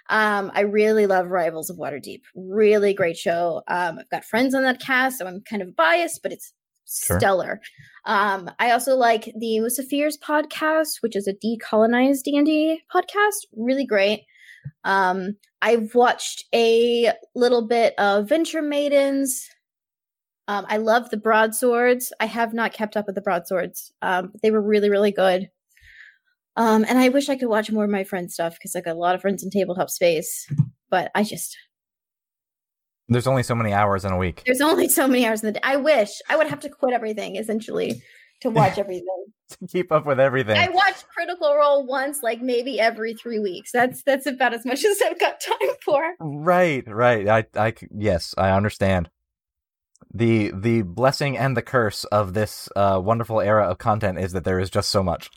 Um, 0.10 0.52
I 0.54 0.62
really 0.62 1.06
love 1.06 1.28
Rivals 1.28 1.70
of 1.70 1.78
Waterdeep. 1.78 2.22
Really 2.36 2.94
great 2.94 3.18
show. 3.18 3.62
Um, 3.68 4.00
I've 4.00 4.10
got 4.10 4.26
friends 4.26 4.54
on 4.56 4.64
that 4.64 4.82
cast, 4.82 5.20
so 5.20 5.28
I'm 5.28 5.42
kind 5.42 5.62
of 5.62 5.76
biased, 5.76 6.22
but 6.24 6.32
it's 6.32 6.54
Sure. 6.94 7.20
stellar. 7.20 7.62
Um, 8.06 8.50
I 8.60 8.72
also 8.72 8.96
like 8.98 9.26
the 9.38 9.60
Musafir's 9.62 10.18
podcast, 10.18 10.96
which 11.02 11.16
is 11.16 11.26
a 11.26 11.34
decolonized 11.34 12.24
D 12.24 12.36
and 12.36 12.46
D 12.46 12.82
podcast. 12.94 13.46
Really 13.56 13.86
great. 13.86 14.24
Um, 14.84 15.38
I've 15.62 15.96
watched 15.96 16.46
a 16.54 17.14
little 17.36 17.66
bit 17.66 17.94
of 17.98 18.28
Venture 18.28 18.62
Maidens. 18.62 19.48
Um, 20.52 20.66
I 20.68 20.76
love 20.78 21.10
the 21.10 21.16
broadswords. 21.16 22.12
I 22.20 22.26
have 22.26 22.54
not 22.54 22.74
kept 22.74 22.98
up 22.98 23.06
with 23.06 23.16
the 23.16 23.22
broadswords. 23.22 23.94
Um, 24.02 24.34
they 24.44 24.52
were 24.52 24.62
really, 24.62 24.90
really 24.90 25.14
good. 25.14 25.50
Um, 26.58 26.84
and 26.90 27.00
I 27.00 27.08
wish 27.08 27.30
I 27.30 27.38
could 27.38 27.48
watch 27.48 27.72
more 27.72 27.86
of 27.86 27.90
my 27.90 28.04
friends' 28.04 28.34
stuff 28.34 28.56
because 28.56 28.76
I 28.76 28.82
got 28.82 28.98
a 28.98 29.00
lot 29.00 29.16
of 29.16 29.22
friends 29.22 29.44
in 29.44 29.50
tabletop 29.50 29.90
space. 29.90 30.46
But 30.90 31.10
I 31.16 31.24
just 31.24 31.56
There's 33.08 33.28
only 33.28 33.44
so 33.44 33.56
many 33.56 33.72
hours 33.72 34.04
in 34.04 34.12
a 34.12 34.18
week. 34.18 34.44
there's 34.46 34.60
only 34.60 34.90
so 34.90 35.08
many 35.08 35.26
hours 35.26 35.42
in 35.42 35.48
the 35.48 35.54
day. 35.54 35.62
I 35.64 35.78
wish 35.78 36.10
I 36.30 36.36
would 36.36 36.48
have 36.48 36.60
to 36.62 36.70
quit 36.70 36.94
everything 36.94 37.38
essentially 37.38 38.04
to 38.42 38.50
watch 38.60 38.78
everything. 38.78 39.08
to 39.52 39.68
keep 39.68 39.90
up 39.90 40.06
with 40.06 40.20
everything. 40.20 40.58
I 40.58 40.68
watch 40.68 41.08
Critical 41.16 41.56
Role 41.56 41.86
once, 41.88 42.24
like 42.24 42.42
maybe 42.42 42.78
every 42.78 43.14
three 43.14 43.40
weeks. 43.40 43.72
That's 43.72 44.04
that's 44.04 44.26
about 44.26 44.54
as 44.54 44.66
much 44.66 44.84
as 44.92 45.02
I've 45.02 45.18
got 45.18 45.40
time 45.40 45.76
for. 45.86 46.04
Right, 46.20 46.84
right. 46.94 47.26
I, 47.30 47.46
I, 47.56 47.74
yes, 47.98 48.36
I 48.38 48.50
understand. 48.52 49.10
The 50.14 50.52
the 50.54 50.82
blessing 50.82 51.38
and 51.38 51.56
the 51.56 51.62
curse 51.62 52.04
of 52.06 52.34
this 52.34 52.70
uh, 52.76 53.00
wonderful 53.04 53.40
era 53.40 53.68
of 53.68 53.78
content 53.78 54.20
is 54.20 54.34
that 54.34 54.44
there 54.44 54.60
is 54.60 54.70
just 54.70 54.90
so 54.90 55.04
much. 55.04 55.30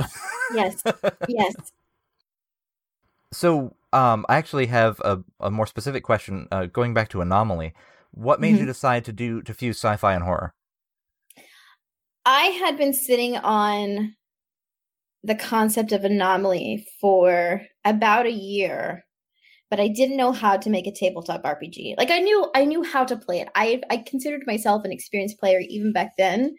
Yes, 0.54 0.82
yes. 1.28 1.54
so, 3.32 3.74
um, 3.92 4.26
I 4.28 4.36
actually 4.36 4.66
have 4.66 5.00
a, 5.00 5.22
a 5.40 5.50
more 5.50 5.66
specific 5.66 6.02
question. 6.02 6.48
Uh, 6.50 6.66
going 6.66 6.92
back 6.92 7.08
to 7.10 7.20
Anomaly, 7.20 7.72
what 8.10 8.40
made 8.40 8.58
you 8.58 8.66
decide 8.66 9.04
to 9.06 9.12
do 9.12 9.42
to 9.42 9.54
fuse 9.54 9.76
sci-fi 9.76 10.14
and 10.14 10.24
horror? 10.24 10.54
I 12.24 12.46
had 12.46 12.76
been 12.76 12.94
sitting 12.94 13.36
on 13.36 14.14
the 15.22 15.34
concept 15.34 15.92
of 15.92 16.04
anomaly 16.04 16.86
for 17.00 17.62
about 17.84 18.26
a 18.26 18.32
year, 18.32 19.04
but 19.70 19.80
I 19.80 19.88
didn't 19.88 20.16
know 20.16 20.32
how 20.32 20.56
to 20.56 20.70
make 20.70 20.86
a 20.86 20.92
tabletop 20.92 21.42
RPG. 21.42 21.94
Like 21.98 22.10
I 22.10 22.18
knew 22.18 22.50
I 22.54 22.64
knew 22.64 22.82
how 22.82 23.04
to 23.04 23.16
play 23.16 23.40
it. 23.40 23.48
I 23.54 23.80
I 23.90 23.98
considered 23.98 24.42
myself 24.46 24.84
an 24.84 24.92
experienced 24.92 25.38
player 25.38 25.60
even 25.68 25.92
back 25.92 26.12
then, 26.18 26.54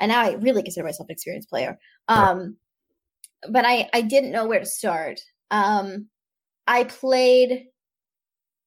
and 0.00 0.10
now 0.10 0.22
I 0.22 0.34
really 0.34 0.62
consider 0.62 0.84
myself 0.84 1.08
an 1.08 1.12
experienced 1.12 1.50
player. 1.50 1.78
Um 2.08 2.56
but 3.48 3.64
I 3.64 3.88
I 3.94 4.02
didn't 4.02 4.32
know 4.32 4.46
where 4.46 4.60
to 4.60 4.66
start. 4.66 5.20
Um 5.50 6.08
I 6.66 6.84
played 6.84 7.66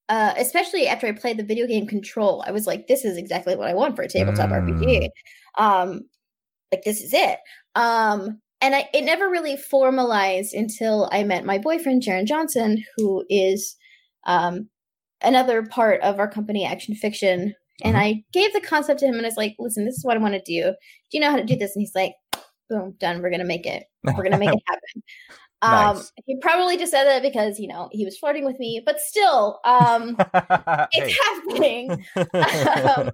uh, 0.09 0.33
especially 0.37 0.87
after 0.89 1.07
I 1.07 1.13
played 1.13 1.37
the 1.37 1.43
video 1.43 1.65
game 1.67 1.87
Control, 1.87 2.43
I 2.45 2.51
was 2.51 2.67
like, 2.67 2.87
"This 2.87 3.05
is 3.05 3.15
exactly 3.15 3.55
what 3.55 3.69
I 3.69 3.73
want 3.73 3.95
for 3.95 4.01
a 4.01 4.09
tabletop 4.09 4.49
RPG." 4.49 5.07
Um, 5.57 6.01
like 6.71 6.83
this 6.83 7.01
is 7.01 7.13
it. 7.13 7.39
Um, 7.75 8.41
and 8.59 8.75
I 8.75 8.89
it 8.93 9.03
never 9.03 9.29
really 9.29 9.55
formalized 9.55 10.53
until 10.53 11.07
I 11.13 11.23
met 11.23 11.45
my 11.45 11.57
boyfriend 11.59 12.03
Jaron 12.03 12.25
Johnson, 12.25 12.83
who 12.97 13.23
is 13.29 13.77
um 14.25 14.69
another 15.21 15.63
part 15.63 16.01
of 16.01 16.19
our 16.19 16.29
company, 16.29 16.65
Action 16.65 16.95
Fiction. 16.95 17.53
And 17.83 17.97
I 17.97 18.23
gave 18.31 18.53
the 18.53 18.61
concept 18.61 18.99
to 18.99 19.07
him, 19.07 19.15
and 19.15 19.25
I 19.25 19.27
was 19.29 19.37
like, 19.37 19.55
"Listen, 19.57 19.85
this 19.85 19.95
is 19.95 20.05
what 20.05 20.15
I 20.15 20.19
want 20.19 20.35
to 20.35 20.41
do. 20.41 20.61
Do 20.71 20.73
you 21.11 21.19
know 21.19 21.31
how 21.31 21.37
to 21.37 21.43
do 21.43 21.55
this?" 21.55 21.75
And 21.75 21.81
he's 21.81 21.95
like, 21.95 22.13
"Boom, 22.69 22.95
done. 22.99 23.21
We're 23.21 23.31
gonna 23.31 23.43
make 23.45 23.65
it. 23.65 23.85
We're 24.03 24.23
gonna 24.23 24.37
make 24.37 24.53
it 24.53 24.61
happen." 24.67 25.03
Um, 25.63 25.95
Nice. 25.97 26.11
he 26.25 26.37
probably 26.41 26.77
just 26.77 26.91
said 26.91 27.05
that 27.05 27.21
because 27.23 27.59
you 27.59 27.67
know 27.67 27.89
he 27.91 28.05
was 28.05 28.17
flirting 28.19 28.45
with 28.45 28.59
me, 28.59 28.81
but 28.85 28.99
still, 28.99 29.59
um, 29.65 30.15
it's 30.93 31.19
happening. 31.25 32.03
Um, 32.41 33.11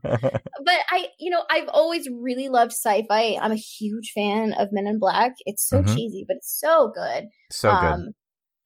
but 0.66 0.76
I, 0.90 1.08
you 1.20 1.30
know, 1.30 1.44
I've 1.50 1.68
always 1.70 2.08
really 2.10 2.50
loved 2.50 2.72
sci-fi. 2.72 3.38
I'm 3.42 3.52
a 3.52 3.56
huge 3.56 4.12
fan 4.14 4.54
of 4.54 4.70
Men 4.72 4.88
in 4.88 5.00
Black. 5.00 5.34
It's 5.46 5.68
so 5.68 5.82
Mhm. 5.82 5.94
cheesy, 5.96 6.26
but 6.28 6.38
it's 6.38 6.60
so 6.60 6.92
good. 6.96 7.26
so 7.52 7.72
good. 7.76 8.14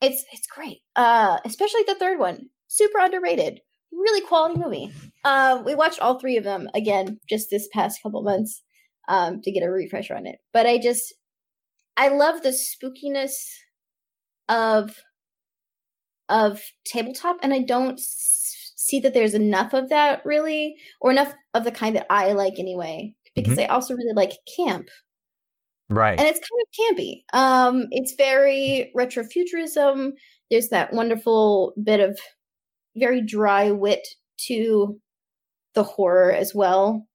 It's 0.02 0.26
it's 0.32 0.48
great. 0.48 0.80
Uh, 0.96 1.38
especially 1.46 1.84
the 1.88 1.96
third 1.96 2.20
one, 2.20 2.50
super 2.68 3.00
underrated. 3.00 3.62
Really 3.92 4.22
quality 4.22 4.60
movie. 4.60 4.92
Um, 5.24 5.64
we 5.64 5.76
watched 5.76 6.00
all 6.00 6.20
three 6.20 6.38
of 6.38 6.44
them 6.44 6.70
again 6.74 7.20
just 7.30 7.50
this 7.50 7.68
past 7.72 8.02
couple 8.02 8.24
months 8.24 8.64
um, 9.08 9.42
to 9.42 9.52
get 9.52 9.64
a 9.64 9.70
refresher 9.70 10.16
on 10.16 10.26
it. 10.26 10.40
But 10.54 10.66
I 10.66 10.78
just, 10.80 11.14
I 11.98 12.08
love 12.08 12.42
the 12.42 12.50
spookiness 12.50 13.34
of 14.50 14.96
of 16.30 16.62
tabletop, 16.86 17.38
and 17.44 17.54
I 17.54 17.60
don't 17.60 18.00
s- 18.00 18.72
see 18.76 19.00
that 19.02 19.14
there's 19.14 19.34
enough 19.34 19.74
of 19.74 19.90
that 19.90 20.26
really, 20.26 20.76
or 21.02 21.12
enough 21.12 21.34
of 21.54 21.64
the 21.64 21.72
kind 21.72 21.96
that 21.96 22.08
I 22.10 22.32
like 22.32 22.58
anyway. 22.58 23.14
Because 23.36 23.58
I 23.58 23.66
also 23.66 23.94
really 23.94 24.14
like 24.14 24.32
camp 24.58 24.90
right. 25.92 26.18
and 26.18 26.28
it's 26.28 26.40
kind 26.40 26.62
of 26.62 26.98
campy. 26.98 27.24
Um, 27.34 27.88
it's 27.92 28.14
very 28.14 28.92
retrofuturism. 28.98 30.12
There's 30.50 30.70
that 30.70 30.94
wonderful 30.94 31.74
bit 31.82 32.00
of 32.00 32.20
very 32.96 33.22
dry 33.22 33.72
wit 33.72 34.08
to 34.48 35.00
the 35.76 35.84
horror 35.84 36.32
as 36.32 36.54
well, 36.54 37.08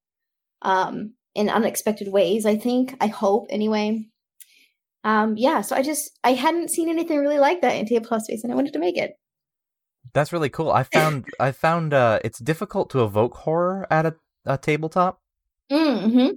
um, 0.61 1.13
in 1.35 1.49
unexpected 1.49 2.07
ways. 2.07 2.45
I 2.45 2.57
think. 2.57 2.95
I 3.01 3.07
hope 3.07 3.47
anyway. 3.49 4.05
Um, 5.03 5.35
yeah. 5.37 5.61
So 5.61 5.75
I 5.75 5.83
just 5.83 6.17
I 6.23 6.33
hadn't 6.33 6.71
seen 6.71 6.89
anything 6.89 7.19
really 7.19 7.39
like 7.39 7.61
that 7.61 7.75
in 7.75 7.85
tabletop 7.85 8.21
space, 8.21 8.43
and 8.43 8.51
I 8.51 8.55
wanted 8.55 8.73
to 8.73 8.79
make 8.79 8.97
it. 8.97 9.13
That's 10.13 10.33
really 10.33 10.49
cool. 10.49 10.71
I 10.71 10.83
found 10.83 11.25
I 11.39 11.51
found 11.51 11.93
uh, 11.93 12.19
it's 12.23 12.39
difficult 12.39 12.89
to 12.91 13.03
evoke 13.03 13.35
horror 13.35 13.87
at 13.91 14.05
a, 14.05 14.15
a 14.45 14.57
tabletop. 14.57 15.21
Mm-hmm. 15.71 16.29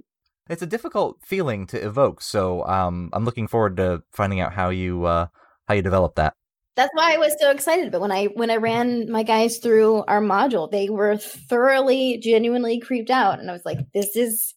It's 0.49 0.61
a 0.61 0.67
difficult 0.67 1.17
feeling 1.23 1.67
to 1.67 1.77
evoke. 1.77 2.21
So 2.21 2.65
um, 2.65 3.09
I'm 3.13 3.25
looking 3.25 3.47
forward 3.47 3.77
to 3.77 4.03
finding 4.11 4.39
out 4.39 4.53
how 4.53 4.69
you 4.69 5.05
uh, 5.05 5.27
how 5.67 5.73
you 5.75 5.81
develop 5.81 6.15
that. 6.15 6.33
that's 6.75 6.91
why 6.93 7.13
I 7.13 7.17
was 7.17 7.35
so 7.39 7.51
excited. 7.51 7.91
But 7.91 8.01
when 8.01 8.11
I 8.11 8.25
when 8.25 8.49
I 8.49 8.57
ran 8.57 9.09
my 9.11 9.23
guys 9.23 9.57
through 9.57 10.03
our 10.07 10.21
module, 10.21 10.69
they 10.69 10.89
were 10.89 11.17
thoroughly, 11.17 12.17
genuinely 12.17 12.79
creeped 12.79 13.09
out, 13.09 13.39
and 13.39 13.49
I 13.49 13.53
was 13.53 13.65
like, 13.65 13.79
"This 13.93 14.15
is 14.15 14.53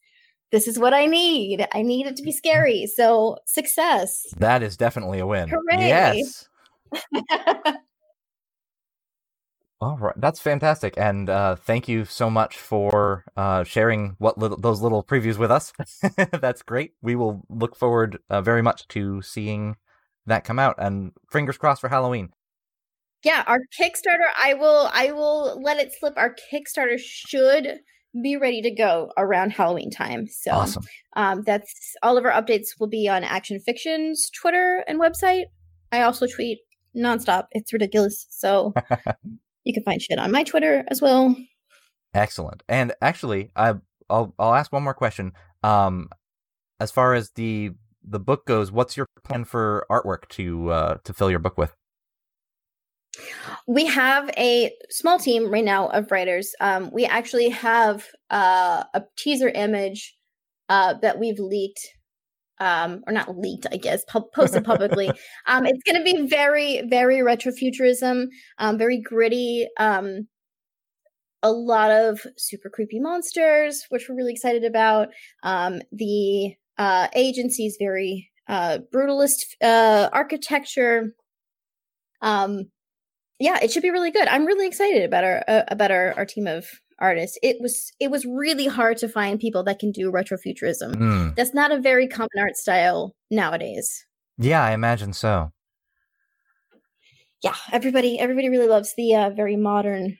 this 0.53 0.68
is 0.68 0.79
what 0.79 0.94
I 0.94 1.07
need. 1.07 1.66
I 1.73 1.83
need 1.83 2.07
it 2.07 2.16
to 2.16 2.23
be 2.23 2.33
scary." 2.33 2.87
So 2.87 3.38
success. 3.47 4.27
That 4.38 4.62
is 4.62 4.77
definitely 4.77 5.18
a 5.20 5.27
win. 5.27 5.49
Hooray. 5.49 5.88
Yes. 5.88 6.49
All 9.85 9.99
right, 9.99 10.14
that's 10.16 10.40
fantastic, 10.40 10.94
and 10.97 11.29
uh, 11.29 11.57
thank 11.57 11.88
you 11.88 12.07
so 12.07 12.31
much 12.31 12.57
for 12.57 13.27
uh, 13.37 13.64
sharing 13.64 14.16
what 14.16 14.38
little, 14.38 14.57
those 14.57 14.81
little 14.81 15.05
previews 15.05 15.37
with 15.37 15.51
us. 15.51 15.75
that's 16.40 16.62
great. 16.62 16.94
We 17.03 17.16
will 17.16 17.42
look 17.51 17.77
forward 17.77 18.18
uh, 18.31 18.40
very 18.40 18.62
much 18.62 18.88
to 18.88 19.20
seeing 19.20 19.77
that 20.25 20.42
come 20.42 20.59
out, 20.59 20.77
and 20.79 21.12
fingers 21.31 21.59
crossed 21.59 21.83
for 21.83 21.90
Halloween. 21.90 22.31
Yeah, 23.25 23.44
our 23.47 23.59
Kickstarter. 23.79 24.31
I 24.42 24.55
will. 24.55 24.88
I 24.90 25.12
will 25.12 25.61
let 25.62 25.77
it 25.77 25.92
slip. 25.92 26.14
Our 26.16 26.35
Kickstarter 26.51 26.99
should 26.99 27.81
be 28.23 28.38
ready 28.38 28.62
to 28.62 28.70
go 28.70 29.12
around 29.18 29.51
Halloween 29.51 29.90
time. 29.90 30.29
So 30.29 30.53
awesome. 30.53 30.85
Um, 31.14 31.42
that's 31.42 31.94
all 32.03 32.16
of 32.16 32.25
our 32.25 32.33
updates 32.33 32.81
will 32.81 32.87
be 32.87 33.07
on 33.07 33.23
Action 33.23 33.61
Fiction's 33.61 34.31
Twitter 34.31 34.83
and 34.88 34.99
website. 34.99 35.44
I 35.92 36.01
also 36.01 36.27
tweet 36.27 36.61
nonstop. 36.97 37.49
It's 37.53 37.70
ridiculous. 37.70 38.27
So 38.31 38.73
you 39.64 39.72
can 39.72 39.83
find 39.83 40.00
shit 40.00 40.18
on 40.18 40.31
my 40.31 40.44
Twitter 40.44 40.85
as 40.88 41.00
well. 41.03 41.35
Excellent. 42.12 42.62
And 42.68 42.92
actually, 43.03 43.50
I 43.57 43.74
I'll 44.09 44.35
I'll 44.38 44.55
ask 44.55 44.72
one 44.72 44.85
more 44.85 44.94
question. 44.94 45.33
Um, 45.62 46.09
as 46.81 46.90
far 46.90 47.14
as 47.14 47.31
the 47.31 47.72
the 48.03 48.20
book 48.20 48.46
goes, 48.46 48.70
what's 48.70 48.96
your 48.96 49.07
plan 49.24 49.44
for 49.44 49.87
artwork 49.90 50.29
to 50.31 50.70
uh, 50.70 50.96
to 51.05 51.12
fill 51.12 51.31
your 51.31 51.38
book 51.38 51.59
with? 51.59 51.74
We 53.66 53.87
have 53.87 54.29
a 54.37 54.72
small 54.90 55.18
team 55.18 55.50
right 55.50 55.64
now 55.64 55.88
of 55.88 56.11
writers. 56.11 56.55
Um, 56.61 56.90
we 56.92 57.05
actually 57.05 57.48
have 57.50 58.07
uh, 58.31 58.85
a 58.92 59.05
teaser 59.16 59.48
image 59.48 60.16
uh, 60.68 60.94
that 60.94 61.18
we've 61.18 61.38
leaked, 61.38 61.94
um, 62.61 63.03
or 63.07 63.12
not 63.12 63.38
leaked, 63.38 63.67
I 63.73 63.77
guess, 63.77 64.05
pu- 64.05 64.29
posted 64.35 64.64
publicly. 64.64 65.11
um, 65.47 65.67
it's 65.67 65.83
going 65.83 65.97
to 65.97 66.05
be 66.05 66.27
very, 66.27 66.83
very 66.88 67.17
retrofuturism, 67.17 68.27
um, 68.59 68.79
very 68.79 69.01
gritty. 69.01 69.69
Um, 69.79 70.29
a 71.43 71.53
lot 71.53 71.90
of 71.90 72.27
super 72.38 72.71
creepy 72.71 72.99
monsters, 72.99 73.85
which 73.90 74.09
we're 74.09 74.17
really 74.17 74.33
excited 74.33 74.64
about. 74.64 75.09
Um, 75.43 75.83
the 75.93 76.55
uh, 76.79 77.09
agency's 77.14 77.77
very 77.79 78.31
uh, 78.49 78.79
brutalist 78.93 79.45
uh, 79.62 80.09
architecture. 80.12 81.14
Um, 82.23 82.71
yeah, 83.38 83.59
it 83.62 83.71
should 83.71 83.83
be 83.83 83.90
really 83.90 84.11
good. 84.11 84.27
I'm 84.29 84.47
really 84.47 84.67
excited 84.67 85.03
about 85.03 85.25
our 85.25 85.45
uh, 85.47 85.62
about 85.69 85.90
our, 85.90 86.14
our 86.17 86.25
team 86.25 86.47
of 86.47 86.67
artists. 86.99 87.39
It 87.43 87.57
was 87.61 87.93
it 88.01 88.11
was 88.11 88.25
really 88.25 88.67
hard 88.67 88.97
to 88.99 89.09
find 89.09 89.41
people 89.41 89.65
that 89.65 89.79
can 89.79 89.93
do 89.93 90.11
retrofuturism. 90.11 90.95
Mm. 90.95 91.37
That's 91.37 91.55
not 91.55 91.73
a 91.73 91.81
very 91.81 92.09
common 92.09 92.31
art 92.39 92.57
style 92.57 93.15
nowadays. 93.31 94.05
Yeah, 94.39 94.63
I 94.63 94.73
imagine 94.73 95.13
so. 95.13 95.53
Yeah, 97.43 97.55
everybody 97.73 98.19
everybody 98.19 98.49
really 98.49 98.69
loves 98.69 98.95
the 98.97 99.15
uh, 99.15 99.31
very 99.31 99.57
modern 99.57 100.19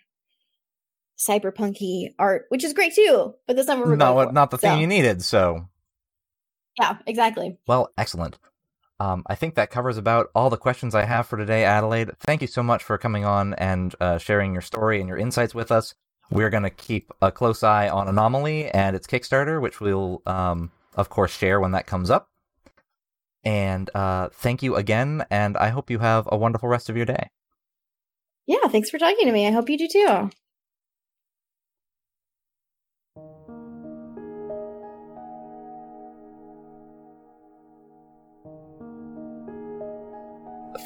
cyberpunky 1.19 2.15
art, 2.19 2.47
which 2.49 2.65
is 2.65 2.73
great 2.73 2.95
too. 2.95 3.35
But 3.47 3.57
that's 3.57 3.69
not 3.69 3.79
what 3.79 3.89
we're 3.89 3.97
not 3.97 4.07
going 4.07 4.17
what 4.17 4.29
for. 4.29 4.35
not 4.35 4.51
the 4.51 4.59
thing 4.59 4.81
you 4.81 4.87
needed. 4.87 5.23
So 5.23 5.69
Yeah, 6.79 6.99
exactly. 7.07 7.59
well, 7.67 7.91
excellent. 7.97 8.39
Um, 9.01 9.25
I 9.27 9.35
think 9.35 9.57
that 9.57 9.71
covers 9.71 9.97
about 9.97 10.29
all 10.35 10.51
the 10.51 10.57
questions 10.57 10.95
I 10.95 11.05
have 11.05 11.27
for 11.27 11.37
today, 11.37 11.65
Adelaide. 11.65 12.13
Thank 12.21 12.43
you 12.43 12.47
so 12.47 12.63
much 12.63 12.83
for 12.83 12.97
coming 12.97 13.25
on 13.25 13.55
and 13.55 13.95
uh, 14.01 14.19
sharing 14.19 14.53
your 14.53 14.63
story 14.63 15.01
and 15.01 15.09
your 15.09 15.19
insights 15.19 15.55
with 15.55 15.73
us. 15.73 15.95
We're 16.31 16.51
going 16.51 16.63
to 16.63 16.71
keep 16.71 17.13
a 17.23 17.31
close 17.31 17.63
eye 17.63 17.89
on 17.89 18.09
Anomaly 18.09 18.71
and 18.71 18.97
its 18.97 19.07
Kickstarter, 19.07 19.61
which 19.61 19.81
we'll, 19.81 20.23
um, 20.27 20.73
of 20.95 21.09
course, 21.09 21.37
share 21.37 21.61
when 21.61 21.73
that 21.73 21.87
comes 21.87 22.11
up. 22.11 22.29
And 23.45 23.91
uh, 23.95 24.31
thank 24.33 24.63
you 24.63 24.75
again, 24.77 25.25
and 25.31 25.57
I 25.57 25.69
hope 25.69 25.91
you 25.91 25.99
have 25.99 26.29
a 26.33 26.37
wonderful 26.37 26.69
rest 26.69 26.89
of 26.89 26.97
your 26.97 27.07
day. 27.07 27.29
Yeah, 28.47 28.67
thanks 28.69 28.91
for 28.91 28.99
talking 28.99 29.27
to 29.27 29.33
me. 29.33 29.47
I 29.47 29.51
hope 29.51 29.69
you 29.69 29.79
do 29.79 29.89
too. 29.89 30.31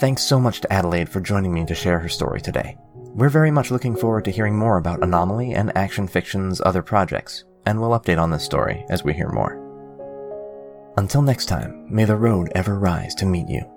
Thanks 0.00 0.22
so 0.22 0.38
much 0.38 0.60
to 0.60 0.72
Adelaide 0.72 1.08
for 1.08 1.20
joining 1.20 1.52
me 1.52 1.64
to 1.66 1.74
share 1.74 1.98
her 1.98 2.08
story 2.08 2.40
today. 2.40 2.76
We're 3.18 3.28
very 3.30 3.50
much 3.50 3.72
looking 3.72 3.96
forward 3.96 4.24
to 4.26 4.30
hearing 4.30 4.56
more 4.56 4.76
about 4.76 5.02
Anomaly 5.02 5.52
and 5.52 5.76
Action 5.76 6.06
Fiction's 6.06 6.60
other 6.60 6.82
projects, 6.82 7.42
and 7.66 7.80
we'll 7.80 7.98
update 7.98 8.22
on 8.22 8.30
this 8.30 8.44
story 8.44 8.84
as 8.90 9.02
we 9.02 9.12
hear 9.12 9.28
more. 9.30 9.58
Until 10.96 11.22
next 11.22 11.46
time, 11.46 11.84
may 11.92 12.04
the 12.04 12.14
road 12.14 12.52
ever 12.54 12.78
rise 12.78 13.16
to 13.16 13.26
meet 13.26 13.48
you. 13.48 13.68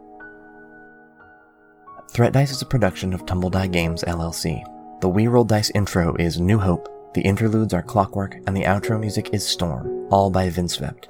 Threat 2.11 2.33
Dice 2.33 2.51
is 2.51 2.61
a 2.61 2.67
production 2.67 3.15
of 3.15 3.25
Tumble 3.25 3.49
Die 3.49 3.65
Games 3.65 4.03
LLC. 4.03 4.63
The 5.01 5.09
We 5.09 5.25
Roll 5.25 5.43
Dice 5.43 5.71
intro 5.71 6.15
is 6.17 6.39
New 6.39 6.59
Hope, 6.59 6.87
the 7.15 7.21
interludes 7.21 7.73
are 7.73 7.81
Clockwork, 7.81 8.35
and 8.45 8.55
the 8.55 8.65
outro 8.65 8.99
music 8.99 9.31
is 9.33 9.43
Storm, 9.43 10.05
all 10.11 10.29
by 10.29 10.51
Vindsvept. 10.51 11.05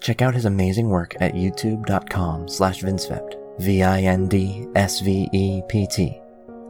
Check 0.00 0.22
out 0.22 0.32
his 0.32 0.46
amazing 0.46 0.88
work 0.88 1.14
at 1.20 1.34
youtube.com 1.34 2.48
slash 2.48 2.80
Vindsvept, 2.80 3.34
V-I-N-D-S-V-E-P-T. 3.60 4.62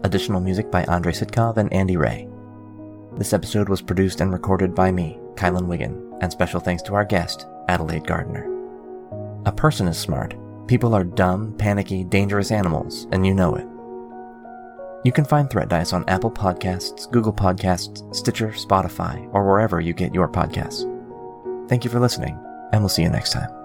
Additional 0.06 0.40
music 0.40 0.70
by 0.70 0.84
Andrei 0.84 1.12
Sitkov 1.12 1.56
and 1.56 1.70
Andy 1.72 1.96
Ray. 1.96 2.28
This 3.18 3.32
episode 3.32 3.68
was 3.68 3.82
produced 3.82 4.20
and 4.20 4.32
recorded 4.32 4.72
by 4.72 4.92
me, 4.92 5.18
Kylan 5.34 5.66
Wiggin, 5.66 6.00
and 6.20 6.30
special 6.30 6.60
thanks 6.60 6.80
to 6.84 6.94
our 6.94 7.04
guest, 7.04 7.48
Adelaide 7.66 8.06
Gardner. 8.06 8.48
A 9.46 9.52
person 9.52 9.88
is 9.88 9.98
smart. 9.98 10.36
People 10.68 10.94
are 10.94 11.02
dumb, 11.02 11.56
panicky, 11.58 12.04
dangerous 12.04 12.52
animals, 12.52 13.08
and 13.10 13.26
you 13.26 13.34
know 13.34 13.56
it. 13.56 13.66
You 15.04 15.10
can 15.10 15.24
find 15.24 15.50
Threat 15.50 15.70
Dice 15.70 15.92
on 15.92 16.08
Apple 16.08 16.30
Podcasts, 16.30 17.10
Google 17.10 17.32
Podcasts, 17.32 18.14
Stitcher, 18.14 18.50
Spotify, 18.50 19.28
or 19.34 19.44
wherever 19.44 19.80
you 19.80 19.92
get 19.92 20.14
your 20.14 20.28
podcasts. 20.28 20.88
Thank 21.68 21.82
you 21.82 21.90
for 21.90 21.98
listening, 21.98 22.38
and 22.72 22.80
we'll 22.80 22.88
see 22.88 23.02
you 23.02 23.10
next 23.10 23.32
time. 23.32 23.55